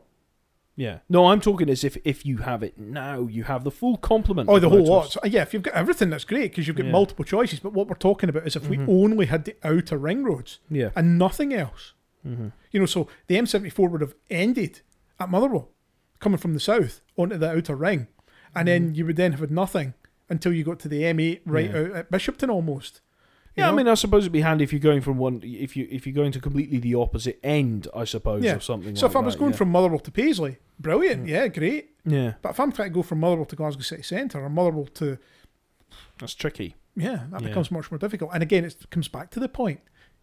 [0.74, 1.00] Yeah.
[1.08, 4.48] No, I'm talking as if if you have it now, you have the full complement.
[4.48, 5.10] Oh, the whole lot.
[5.12, 6.92] So, yeah, if you've got everything, that's great because you've got Yeah.
[6.92, 7.58] multiple choices.
[7.60, 8.86] But what we're talking about is if Mhm.
[8.86, 10.90] we only had the outer ring roads Yeah.
[10.96, 11.94] and nothing else.
[12.22, 14.80] hmm You know, so the M74 would have ended
[15.20, 15.68] at Motherwell,
[16.20, 18.06] coming from the south onto the outer ring,
[18.54, 19.94] and then you would then have had nothing
[20.30, 21.70] until you got to the M8 right.
[21.70, 21.78] Yeah.
[21.78, 23.00] out at Bishopton almost.
[23.56, 23.72] Yeah, know?
[23.72, 26.06] I mean, I suppose it'd be handy if you're going from one, if you if
[26.06, 28.56] you're going to completely the opposite end, I suppose, Yeah.
[28.56, 28.94] or something.
[28.94, 29.56] So like if I was that, going yeah.
[29.58, 31.28] from Motherwell to Paisley, brilliant, Mm.
[31.28, 31.90] yeah, great.
[32.04, 34.86] yeah, But if I'm trying to go from Motherwell to Glasgow City Centre or Motherwell
[34.94, 35.18] to
[36.18, 36.76] that's tricky.
[36.94, 37.48] yeah, that Yeah.
[37.48, 38.30] becomes much more difficult.
[38.34, 39.80] And again, it comes back to the point: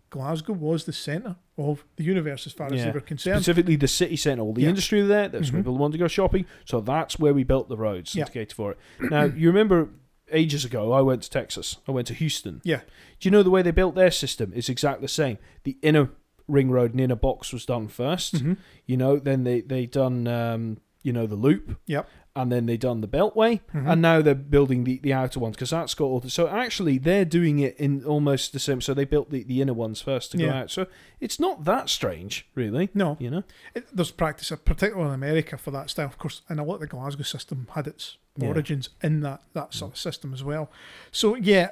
[0.10, 2.86] Glasgow was the centre of the universe as far as Yeah.
[2.86, 3.38] they were concerned.
[3.44, 4.70] Specifically, the city centre, all the Yeah.
[4.70, 5.28] industry there.
[5.30, 5.66] That's where Mhm.
[5.66, 6.46] people wanted to go shopping.
[6.66, 8.26] So that's where we built the roads Yeah.
[8.26, 8.78] to cater for it.
[9.12, 9.90] Now, you remember
[10.32, 11.78] ages ago, I went to Texas.
[11.88, 12.62] I went to Houston.
[12.64, 12.82] Yeah.
[13.20, 15.38] Do you know the way they built their system is exactly the same?
[15.64, 16.10] The inner
[16.48, 18.58] ring road and inner box was done 1st Mhm.
[18.86, 21.78] You know, then they they done um, you know the loop.
[21.88, 22.08] Yep.
[22.38, 23.90] And then they done the beltway, Mhm.
[23.94, 26.20] and now they're building the, the outer ones because that's got all.
[26.20, 28.82] The, so actually, they're doing it in almost the same.
[28.82, 30.60] So they built the, the inner ones first to go Yeah.
[30.64, 30.72] out.
[30.72, 30.88] So
[31.22, 32.90] it's not that strange, really.
[32.94, 33.44] No, You know.
[33.74, 36.08] it, there's practice, particularly in America, for that style.
[36.08, 38.50] Of course, and a lot of the Glasgow system had its Yeah.
[38.50, 40.70] origins in that that sort of system as well.
[41.14, 41.70] So yeah,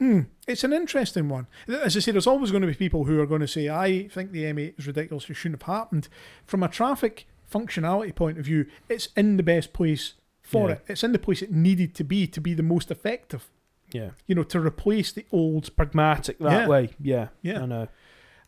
[0.00, 1.48] mm, it's an interesting one.
[1.68, 4.08] As I say, there's always going to be people who are going to say, "I
[4.08, 5.28] think the M8 is ridiculous.
[5.28, 6.08] It shouldn't have happened."
[6.46, 10.74] From a traffic functionality point of view, it's in the best place for Yeah.
[10.76, 10.84] it.
[10.88, 13.50] It's in the place it needed to be to be the most effective.
[13.92, 14.10] Yeah.
[14.26, 16.68] You know, to replace the old Pragmatic that Yeah.
[16.68, 16.90] way.
[17.00, 17.28] Yeah.
[17.42, 17.62] Yeah.
[17.62, 17.88] I know.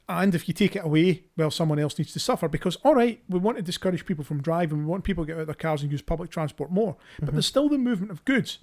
[0.08, 3.22] And if you take it away, well, someone else needs to suffer because, all right,
[3.28, 5.54] we want to discourage people from driving, we want people to get out of their
[5.54, 7.32] cars and use public transport more, but Mhm.
[7.34, 8.58] there's still the movement of goods,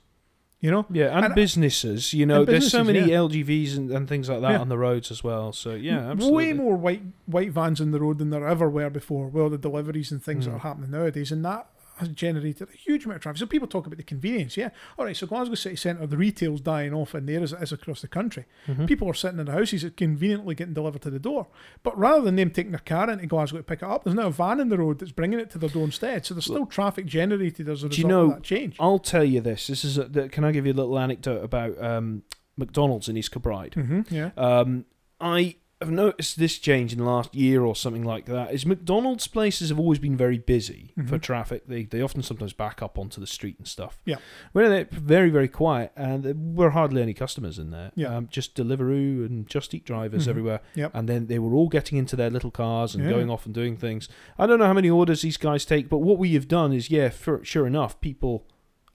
[0.60, 0.86] you know?
[0.91, 2.14] Yeah, and, And- businesses.
[2.14, 3.18] You know, there's so many yeah.
[3.18, 4.60] LGVs and, and things like that Yeah.
[4.60, 5.51] on the roads as well.
[5.53, 6.36] So yeah, absolutely.
[6.36, 9.28] Way more white white vans on the road than there ever were before.
[9.28, 10.55] Well, the deliveries and things that Mm.
[10.55, 13.39] are happening nowadays, and that has generated a huge amount of traffic.
[13.39, 14.69] So people talk about the convenience, yeah.
[14.97, 17.71] All right, so Glasgow city centre, the retail's dying off in there as it is
[17.71, 18.45] across the country.
[18.67, 18.87] Mhm.
[18.87, 21.47] People are sitting in the houses conveniently getting delivered to the door.
[21.83, 24.27] But rather than them taking their car into Glasgow to pick it up, there's now
[24.27, 26.25] a van in the road that's bringing it to their door instead.
[26.25, 28.75] So there's still traffic generated as a Do you result know- of that change.
[28.79, 29.67] I'll tell you this.
[29.67, 29.97] This is.
[29.97, 32.23] A, the, can I give you a little anecdote about um,
[32.57, 33.73] McDonald's in East Kilbride?
[33.75, 34.31] hmm yeah.
[34.37, 34.85] Um,
[35.19, 38.51] I have noticed this change in the last year or something like that.
[38.51, 41.21] Is McDonald's places have always been very busy for Mhm.
[41.21, 41.67] traffic.
[41.67, 44.01] They they often sometimes back up onto the street and stuff.
[44.05, 44.15] Yeah.
[44.53, 47.91] where they're very very quiet and there were hardly any customers in there.
[47.95, 48.15] Yeah.
[48.15, 50.30] um, just Deliveroo and Just Eat drivers Mhm.
[50.30, 50.61] everywhere.
[50.73, 50.91] Yep.
[50.95, 53.11] and then they were all getting into their little cars and Yeah.
[53.11, 54.09] going off and doing things.
[54.39, 56.89] I don't know how many orders these guys take, but what we have done is
[56.89, 58.47] yeah, for, sure enough, people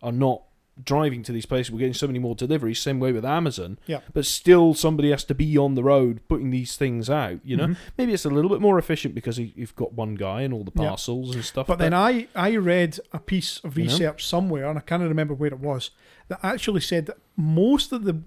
[0.03, 0.43] are not
[0.83, 1.71] driving to these places.
[1.71, 2.79] We're getting so many more deliveries.
[2.79, 3.79] Same way with Amazon.
[3.87, 4.01] Yeah.
[4.15, 7.41] But still, somebody has to be on the road putting these things out.
[7.45, 7.77] You know, Mhm.
[7.99, 10.65] maybe it's a little bit more efficient because you- you've got one guy and all
[10.65, 10.89] the Yeah.
[10.89, 11.67] parcels and stuff.
[11.67, 13.93] But then I, I read a piece of You know?
[13.93, 15.91] research somewhere, and I can't remember where it was,
[16.29, 18.23] that actually said that most of the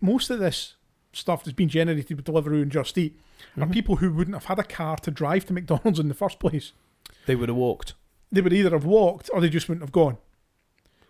[0.00, 0.76] most of this
[1.12, 3.20] stuff that's been generated with Deliveroo and Just Eat
[3.58, 3.72] are Mhm.
[3.72, 6.72] people who wouldn't have had a car to drive to McDonald's in the first place.
[7.26, 7.92] they would have walked.
[8.32, 10.16] They would either have walked or they just wouldn't have gone.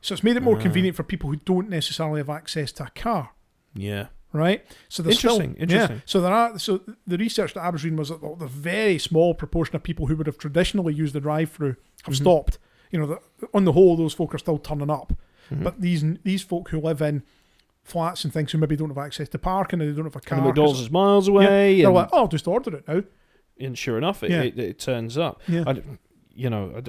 [0.01, 0.63] So it's made it more Ah.
[0.63, 3.31] convenient for people who don't necessarily have access to a car.
[3.75, 4.07] Yeah.
[4.33, 4.65] right?
[4.89, 5.97] So Interesting, Still, interesting.
[5.97, 6.57] Yeah, so there are.
[6.59, 10.07] So the research that I was reading was that the very small proportion of people
[10.07, 11.75] who would have traditionally used the drive-through
[12.05, 12.17] have Mhm.
[12.17, 12.59] stopped.
[12.93, 13.19] You know, the,
[13.53, 15.13] on the whole, those folk are still turning up.
[15.51, 15.65] Mhm.
[15.65, 17.25] But these these folk who live in
[17.83, 20.21] flats and things who maybe don't have access to parking and they don't have a
[20.21, 21.83] car, and the McDonald's is miles away.
[21.83, 23.03] they're like, oh, I'll just order it now.
[23.59, 24.43] and sure enough, it, Yeah.
[24.43, 25.41] it, it turns up.
[25.49, 25.83] Yeah, I
[26.35, 26.81] you know,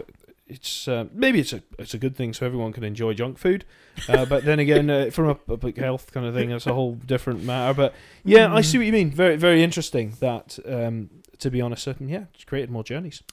[0.51, 3.65] it's uh, maybe it's a it's a good thing so everyone can enjoy junk food,
[4.09, 6.95] uh, but then again, uh, from a public health kind of thing, it's a whole
[6.95, 7.73] different matter.
[7.73, 7.93] But
[8.23, 9.11] yeah, I see what you mean.
[9.11, 10.13] Very very interesting.
[10.19, 13.23] That um, to be honest, certain yeah, it's created more journeys.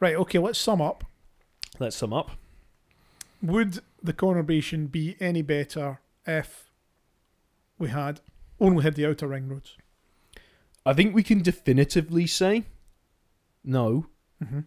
[0.00, 0.16] right.
[0.16, 1.04] Okay, let's sum up.
[1.78, 2.30] Let's sum up.
[3.42, 6.70] Would the conurbation be any better if
[7.78, 8.20] we had
[8.60, 9.76] only had the outer ring roads?
[10.86, 12.64] I think we can definitively say
[13.64, 14.06] no.
[14.42, 14.60] hmm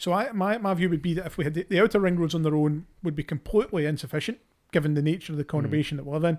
[0.00, 2.16] So I, my, my view would be that if we had the, the outer ring
[2.18, 4.38] roads on their own would be completely insufficient
[4.72, 6.38] given the nature of the conurbation that we live in.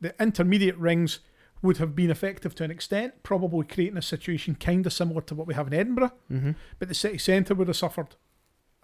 [0.00, 1.20] The intermediate rings
[1.62, 5.34] would have been effective to an extent, probably creating a situation kind of similar to
[5.34, 6.52] what we have in Edinburgh, Mm-hmm.
[6.78, 8.16] but the city centre would have suffered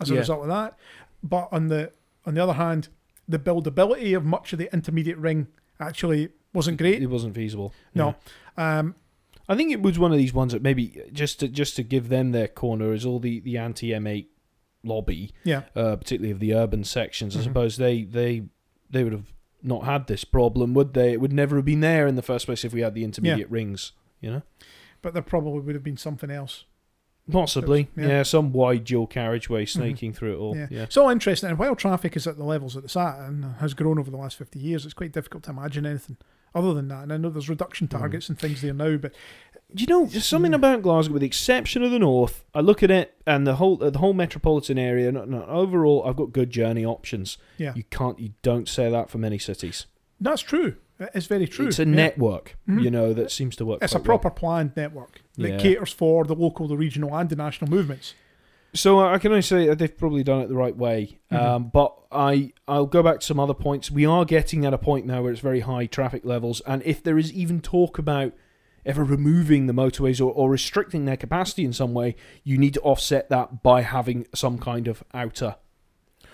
[0.01, 0.21] as a Yeah.
[0.21, 0.79] result of that.
[1.23, 1.91] But on the
[2.27, 2.89] on the other hand,
[3.29, 5.47] the buildability of much of the intermediate ring
[5.81, 7.03] actually wasn't great.
[7.03, 7.73] It wasn't feasible.
[7.95, 8.15] No.
[8.57, 8.95] Um,
[9.49, 12.09] I think it was one of these ones that maybe just to just to give
[12.09, 14.26] them their corner is all the the anti M8
[14.82, 17.36] lobby, yeah, uh, particularly of the urban sections.
[17.36, 17.44] I Mhm.
[17.44, 18.44] suppose they they
[18.90, 19.32] they would have
[19.62, 21.12] not had this problem, would they?
[21.12, 23.51] It would never have been there in the first place if we had the intermediate
[23.51, 23.92] rings.
[24.20, 24.42] You know,
[25.03, 26.64] but there probably would have been something else.
[27.30, 28.07] possibly, Yeah.
[28.07, 28.22] yeah.
[28.22, 30.57] some wide dual carriageway snaking through it all.
[30.57, 30.68] Yeah.
[30.70, 31.51] Yeah, It's all interesting.
[31.51, 34.16] And while traffic is at the levels that it's at and has grown over the
[34.16, 36.18] last 50 years, it's quite difficult to imagine anything
[36.57, 37.03] other than that.
[37.05, 37.91] And I know there's reduction Mm.
[37.99, 39.13] targets and things there now, but
[39.75, 40.57] Do you know there's something Yeah.
[40.57, 42.45] about Glasgow, with the exception of the north?
[42.55, 45.09] I look at it and the whole the whole metropolitan area.
[45.13, 47.37] Overall, I've got good journey options.
[47.59, 49.87] yeah, You can't, you don't say that for many cities.
[50.21, 50.77] that's true.
[51.01, 51.67] It's very true.
[51.67, 51.91] It's a Yeah.
[51.95, 52.83] network, Mhm.
[52.85, 53.83] you know, that seems to work.
[53.83, 54.19] It's a quite well.
[54.19, 55.59] proper planned network that Yeah.
[55.59, 58.15] caters for the local, the regional, and the national movements.
[58.77, 61.18] So uh, I can only say that they've probably done it the right way.
[61.33, 61.41] Mhm.
[61.41, 63.91] Um, but I I'll go back to some other points.
[63.91, 67.03] We are getting at a point now where it's very high traffic levels, and if
[67.03, 68.33] there is even talk about
[68.85, 72.14] ever removing the motorways or, or restricting their capacity in some way,
[72.45, 75.57] you need to offset that by having some kind of outer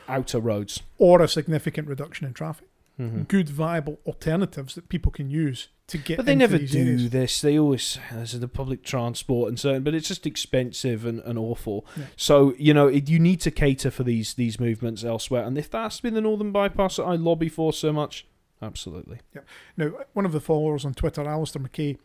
[0.08, 0.82] outer roads.
[0.98, 2.68] Or a significant reduction in traffic.
[3.00, 3.26] Mhm.
[3.28, 7.10] Good, viable alternatives that people can use to get But they never do areas.
[7.10, 7.40] this.
[7.40, 11.38] They always this is the public transport and so, but it's just expensive and, and
[11.38, 11.86] awful.
[11.96, 12.04] Yeah.
[12.16, 15.44] So you know it, you need to cater for these these movements elsewhere.
[15.44, 18.26] And if that's been the northern bypass that I lobby for so much,
[18.60, 19.20] absolutely.
[19.34, 19.42] Yeah.
[19.76, 21.98] Now, one of the followers on Twitter, Alistair McKay,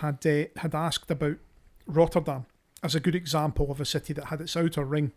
[0.00, 1.36] had uh, had asked about
[1.86, 2.46] Rotterdam
[2.82, 5.12] as a good example of a city that had its outer ring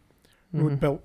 [0.52, 0.80] road Mhm.
[0.80, 1.02] built,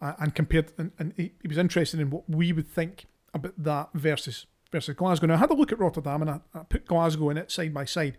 [0.00, 3.54] uh, and compared, and, and he, he was interested in what we would think about
[3.62, 5.26] that versus versus Glasgow.
[5.26, 7.72] Now, I had a look at Rotterdam and I, I put Glasgow in it side
[7.74, 8.16] by side.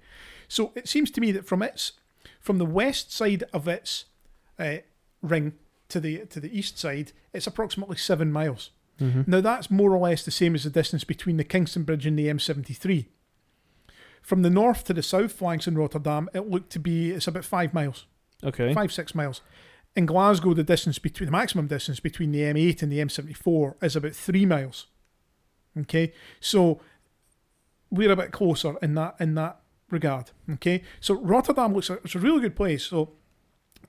[0.48, 1.94] So it seems to me that from its
[2.40, 4.06] from the west side of its
[4.60, 4.78] uh,
[5.22, 5.54] ring
[5.90, 8.72] to the to the east side, it's approximately seven miles.
[9.00, 9.28] Mhm.
[9.28, 12.18] Now that's more or less the same as the distance between the Kingston Bridge and
[12.18, 13.06] the M73.
[14.22, 17.46] From the north to the south flanks in Rotterdam, it looked to be it's about
[17.46, 18.06] five miles,
[18.44, 18.74] Okay.
[18.74, 19.42] five six miles.
[19.96, 23.96] In Glasgow, the distance between the maximum distance between the M8 and the M74 is
[23.96, 24.88] about three miles.
[25.82, 26.80] Okay, so
[27.90, 29.60] we're a bit closer in that in that
[29.90, 30.32] regard.
[30.54, 32.84] Okay, so Rotterdam looks like it's a really good place.
[32.86, 33.12] So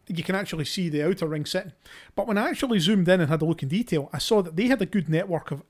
[0.07, 1.73] you can actually see the outer ring sitting.
[2.15, 4.57] But when I actually zoomed in and had a look in detail, I saw that
[4.57, 5.63] they had a good network of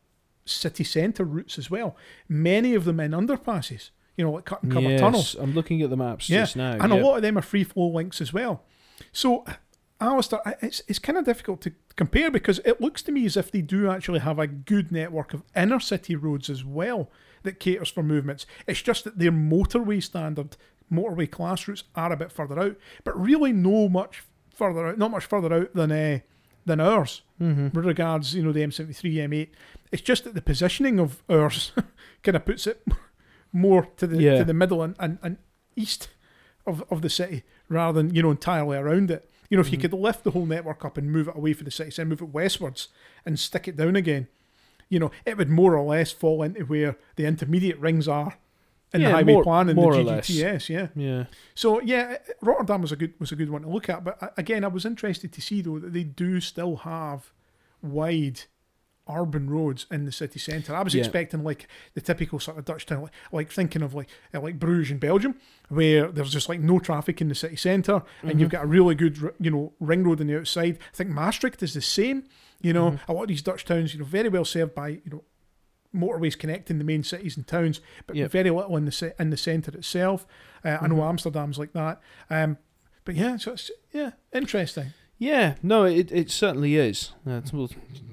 [0.44, 1.96] city centre routes as well.
[2.28, 5.36] Many of them in underpasses, you know, like cut and cover yes, tunnels.
[5.38, 6.72] I'm looking at the maps Yeah, just now.
[6.72, 7.00] and yeah.
[7.00, 8.64] a lot of them are free flow links as well.
[9.12, 9.44] So,
[10.00, 13.50] Alistair, it's, it's kind of difficult to compare because it looks to me as if
[13.50, 17.10] they do actually have a good network of inner city roads as well
[17.42, 18.46] that caters for movements.
[18.66, 20.56] It's just that their motorway standard,
[20.92, 24.22] motorway class routes are a bit further out, but really no much
[24.54, 26.18] further out, not much further out than uh,
[26.64, 27.72] than ours Mhm.
[27.72, 29.48] with regards, you know, the M73, M8.
[29.90, 31.72] It's just that the positioning of ours
[32.22, 32.84] kind of puts it
[33.52, 34.38] more to the Yeah.
[34.38, 35.38] to the middle and, and, and
[35.76, 36.08] east
[36.66, 39.30] of, of the city rather than, you know, entirely around it.
[39.50, 39.82] You know, if you Mhm.
[39.82, 42.20] could lift the whole network up and move it away from the city centre, move
[42.22, 42.88] it westwards
[43.24, 44.28] and stick it down again,
[44.90, 48.34] you know, it would more or less fall into where the intermediate rings are
[48.92, 50.02] in Yeah, the highway more- plan and more the.
[50.02, 50.68] GGTS.
[50.68, 50.88] Yeah.
[50.94, 51.24] Yeah.
[51.54, 54.04] So yeah, Rotterdam was a good was a good one to look at.
[54.04, 57.30] But uh, again, I was interested to see though that they do still have
[57.82, 58.40] wide
[59.08, 60.74] urban roads in the city centre.
[60.74, 61.00] I was Yeah.
[61.00, 64.58] expecting like the typical sort of Dutch town, like, like thinking of like uh, like
[64.58, 65.36] Bruges in Belgium,
[65.68, 68.94] where there's just like no traffic in the city centre, and you've got a really
[68.94, 70.78] good you know ring road on the outside.
[70.92, 72.24] I think Maastricht is the same.
[72.60, 75.02] You know, a lot of these Dutch towns, you know, very well served by you
[75.06, 75.24] know
[75.94, 78.30] motorways connecting the main cities and towns, but Yep.
[78.30, 80.26] very little in the in the centre itself.
[80.64, 82.00] Uh, I know Amsterdam's like that.
[82.28, 82.58] Um,
[83.04, 84.92] but yeah, so it's yeah, interesting.
[85.18, 87.12] Yeah, no, it, it certainly is.
[87.26, 87.70] Uh, it will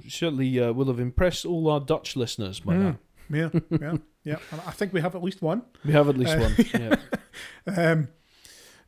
[0.09, 2.83] certainly uh, will have impressed all our Dutch listeners by Mm.
[2.83, 2.97] that.
[3.29, 4.35] Yeah, yeah, yeah.
[4.51, 5.63] And I think we have at least one.
[5.83, 6.55] We have at least Uh, one.
[7.67, 7.91] Yeah.
[7.91, 8.07] Um,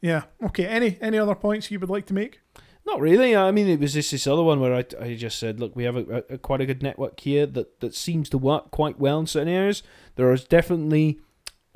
[0.01, 0.23] yeah.
[0.45, 0.65] Okay.
[0.65, 2.39] Any any other points you would like to make?
[2.85, 3.35] Not really.
[3.35, 5.83] I mean, it was just this other one where I, I just said, look, we
[5.83, 9.19] have a, a, quite a good network here that, that seems to work quite well
[9.19, 9.83] in certain areas.
[10.15, 11.19] There is definitely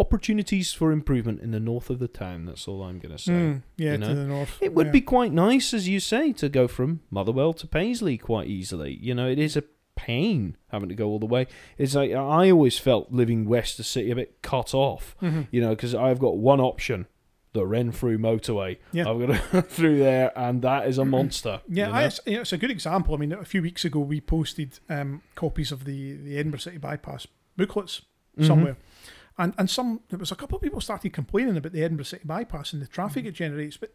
[0.02, 2.45] opportunities for improvement in the north of the town.
[2.45, 3.32] That's all I'm going to say.
[3.32, 4.58] Mm, yeah, you to the north.
[4.60, 4.91] It would yeah.
[4.91, 8.97] be quite nice, as you say, to go from Motherwell to Paisley quite easily.
[8.99, 9.64] You know, it is a
[9.95, 11.45] pain having to go all the way.
[11.78, 15.16] It's like I always felt living west of the city a bit cut off.
[15.22, 15.47] Mhm.
[15.52, 17.06] You know, because I've got one option.
[17.54, 18.78] The Renfrew motorway.
[18.93, 19.10] Yeah.
[19.10, 21.62] I've got to through there, and that is a monster.
[21.68, 22.08] Yeah, you I, know?
[22.08, 23.14] it's, yeah, it's a good example.
[23.14, 26.78] I mean, a few weeks ago we posted um, copies of the, the Edinburgh City
[26.78, 27.28] Bypass
[27.58, 28.02] booklets
[28.39, 28.47] Mhm.
[28.47, 28.78] somewhere,
[29.42, 32.24] and and some there was a couple of people started complaining about the Edinburgh City
[32.26, 33.78] Bypass and the traffic it generates.
[33.78, 33.94] But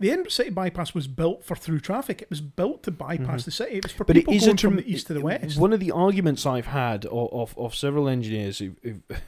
[0.00, 2.22] the Edinburgh City Bypass was built for through traffic.
[2.22, 3.76] It was built to bypass the city.
[3.76, 4.06] It was for Mm-hmm.
[4.06, 5.58] but people going from the east to the west.
[5.58, 8.72] One of the arguments I've had of of, of several engineers who.
[8.82, 9.02] who've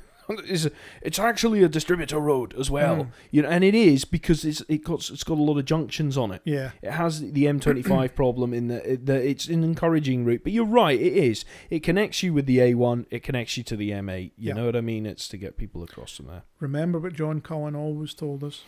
[0.46, 0.70] is
[1.02, 3.10] it's actually a distributor road as well, Mm.
[3.30, 6.16] you know, and it is because it's it got it's got a lot of junctions
[6.18, 6.42] on it.
[6.44, 10.64] yeah, It has the M25 problem in that that it's an encouraging route, but you're
[10.64, 11.44] right, it is.
[11.70, 14.32] It connects you with the A1, it connects you to the M8.
[14.36, 14.52] You Yeah.
[14.54, 15.06] know what I mean?
[15.06, 16.42] It's to get people across from there.
[16.60, 18.64] remember what John Cullen always told us.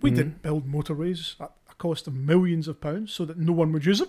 [0.00, 0.14] We Mhm.
[0.16, 3.84] didn't build motorways at a cost of millions of pounds so that no one would
[3.86, 4.08] use them.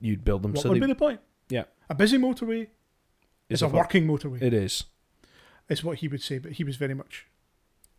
[0.00, 1.20] You'd build them What so would they, be the point?
[1.48, 1.64] Yeah.
[1.90, 2.68] a busy motorway
[3.48, 4.40] it's is a working motorway.
[4.40, 4.84] It is.
[5.72, 7.26] Is what he would say, but he was very much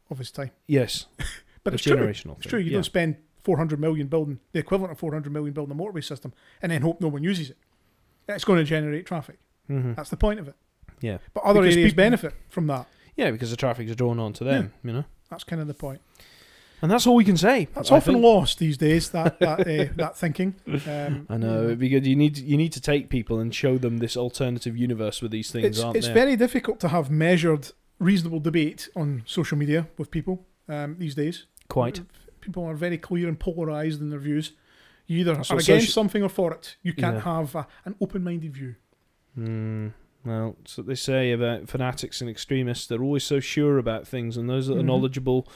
[0.10, 0.52] of his time.
[0.68, 1.06] Yes,
[1.64, 1.96] But it's true.
[1.96, 2.38] generational.
[2.38, 2.60] It's true.
[2.60, 2.74] You yeah.
[2.78, 6.72] don't spend 400 million building the equivalent of 400 million building a motorway system and
[6.72, 7.58] then hope no one uses it.
[8.28, 9.38] It's going to generate traffic.
[9.70, 9.96] Mhm.
[9.96, 10.56] That's the point of it.
[11.02, 11.18] Yeah.
[11.34, 12.88] But other Because areas people- benefit from that.
[13.16, 15.06] Yeah, because the traffic is drawn on to them, you know.
[15.30, 16.02] That's kind of the point.
[16.84, 17.70] And that's all we can say.
[17.74, 18.26] That's I often think.
[18.26, 19.10] lost these days.
[19.12, 20.56] That that uh, that thinking.
[20.86, 24.18] Um, I know because you need you need to take people and show them this
[24.18, 26.14] alternative universe with these things, It's aren't it's there?
[26.14, 31.46] very difficult to have measured, reasonable debate on social media with people um, these days.
[31.70, 32.02] Quite.
[32.42, 34.52] People are very clear and polarized in their views.
[35.08, 36.76] You either That's are against something or for it.
[36.84, 37.22] You can't Yeah.
[37.40, 38.76] have a, an open-minded view.
[39.40, 39.94] Mm,
[40.26, 42.88] well, that's what they say about fanatics and extremists.
[42.88, 44.86] They're always so sure about things, and those that are Mhm.
[44.86, 45.48] knowledgeable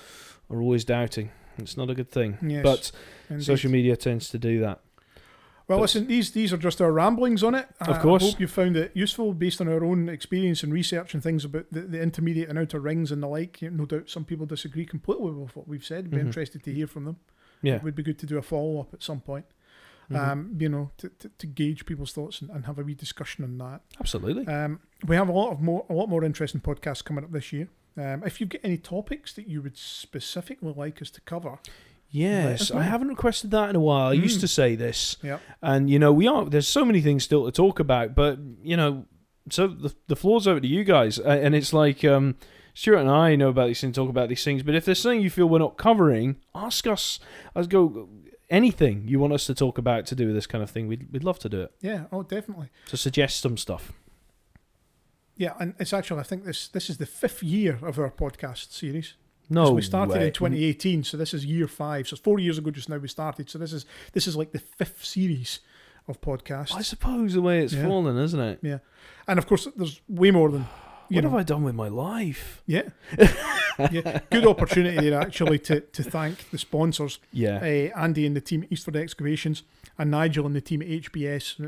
[0.49, 1.31] are always doubting.
[1.57, 2.37] It's not a good thing.
[2.41, 2.91] Yes, But
[3.29, 3.43] indeed.
[3.45, 4.81] social media tends to do that.
[5.67, 7.67] Well, But- listen, these these are just our ramblings on it.
[7.81, 8.23] Of I- course.
[8.23, 11.43] I hope you found it useful based on our own experience and research and things
[11.43, 13.61] about the, the intermediate and outer rings and the like.
[13.61, 16.09] No doubt some people disagree completely with what we've said.
[16.09, 16.27] Be Mhm.
[16.27, 17.17] interested to hear from them.
[17.61, 17.75] Yeah.
[17.77, 19.45] It would be good to do a follow up at some point.
[20.09, 20.15] Mhm.
[20.17, 23.43] Um, you know, to, to, to gauge people's thoughts and, and have a wee discussion
[23.43, 23.81] on that.
[23.99, 24.47] Absolutely.
[24.47, 27.51] Um, we have a lot of more a lot more interesting podcasts coming up this
[27.51, 27.67] year.
[27.97, 31.59] Um, if you've got any topics that you would specifically like us to cover,
[32.09, 34.09] Yes, I haven't requested that in a while.
[34.11, 34.41] I used Mm.
[34.41, 36.45] to say this, yeah, and you know we are.
[36.45, 39.05] There's so many things still to talk about, but you know,
[39.49, 42.35] so the the floor's over to you guys, and it's like um,
[42.73, 44.63] Stuart and I know about these things, talk about these things.
[44.63, 47.19] But if there's something you feel we're not covering, ask us.
[47.55, 48.07] Let's go.
[48.49, 51.11] Anything you want us to talk about to do with this kind of thing, we'd
[51.11, 51.71] we'd love to do it.
[51.81, 52.69] yeah, oh, definitely.
[52.85, 53.91] So suggest some stuff.
[55.37, 58.71] Yeah, and it's actually I think this this is the fifth year of our podcast
[58.71, 59.13] series.
[59.49, 60.27] No, So we started way.
[60.27, 62.05] in 2018, so this is year five.
[62.07, 63.49] So it's four years ago just now we started.
[63.49, 65.59] So this is this is like the fifth series
[66.07, 66.75] of podcasts.
[66.75, 67.87] I suppose the way it's Yeah.
[67.87, 68.59] fallen, isn't it?
[68.61, 68.79] Yeah,
[69.27, 70.65] and of course, there's way more than
[71.09, 71.29] you What know.
[71.29, 72.61] have I done with my life?
[72.65, 72.89] Yeah,
[73.91, 74.19] yeah.
[74.29, 78.63] Good opportunity there actually to to thank the sponsors, Yeah, uh, Andy and the team
[78.63, 79.63] at Eastford Excavations,
[79.97, 81.59] and Nigel and the team at HBS,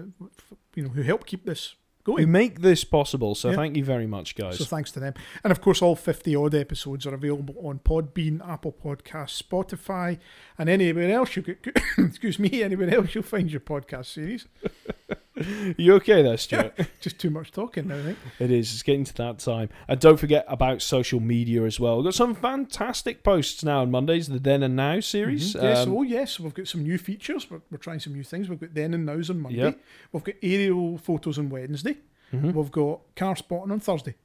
[0.76, 1.76] you know, who help keep this
[2.08, 2.32] we going.
[2.32, 3.36] make this possible.
[3.36, 3.56] So Yeah.
[3.58, 4.58] thank you very much, guys.
[4.58, 5.14] So thanks to them.
[5.44, 10.18] And of course, all 50 odd episodes are available on Podbean, Apple Podcasts, Spotify,
[10.58, 11.58] and anywhere else you could,
[11.98, 14.48] excuse me, anywhere else you'll find your podcast series.
[15.78, 16.74] you okay there, Stuart?
[17.02, 18.18] Just too much talking I think.
[18.40, 18.74] It is.
[18.74, 19.70] It's getting to that time.
[19.88, 21.98] And don't forget about social media as well.
[21.98, 25.54] We've got some fantastic posts now on Mondays, the Then and Now series.
[25.54, 25.64] Mhm.
[25.64, 27.50] Yes, Um, oh yes, we've got some new features.
[27.50, 28.50] We're, we're trying some new things.
[28.50, 29.60] We've got then and nows on Monday.
[29.60, 29.80] Yep.
[30.12, 31.98] We've got aerial photos on Wednesday.
[32.34, 32.54] Mhm.
[32.54, 34.16] We've got car spotting on Thursday.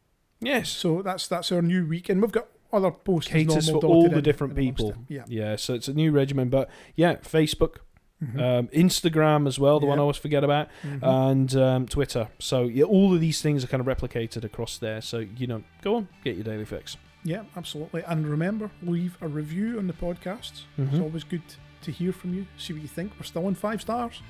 [0.41, 0.69] Yes.
[0.69, 4.21] So that's that's our new week, and we've got other posts Caters for all the
[4.21, 4.95] different people.
[5.09, 5.23] Yeah.
[5.29, 7.77] Yeah, so it's a new regimen, but yeah, Facebook,
[8.25, 8.41] Mhm.
[8.41, 11.03] um, Instagram as well, the one I always forget about, Mhm.
[11.31, 12.29] and um, Twitter.
[12.39, 15.01] So yeah, all of these things are kind of replicated across there.
[15.01, 16.97] So you know, go on, get your daily fix.
[17.25, 18.03] yeah, absolutely.
[18.07, 20.63] And remember, leave a review on the podcast.
[20.79, 21.03] It's Mhm.
[21.03, 21.43] always good
[21.83, 22.47] to hear from you.
[22.59, 23.13] See what you think.
[23.19, 24.21] We're still on five stars.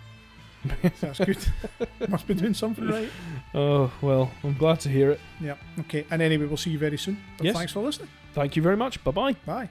[0.64, 1.38] So that's good.
[2.08, 3.10] Must be doing something right.
[3.54, 5.20] Oh well, I'm glad to hear it.
[5.40, 5.56] Yeah.
[5.80, 6.06] Okay.
[6.10, 7.18] And anyway, we'll see you very soon.
[7.36, 7.56] But Yes.
[7.56, 8.08] thanks for listening.
[8.32, 9.02] Thank you very much.
[9.04, 9.32] Bye bye.
[9.44, 9.68] Bye.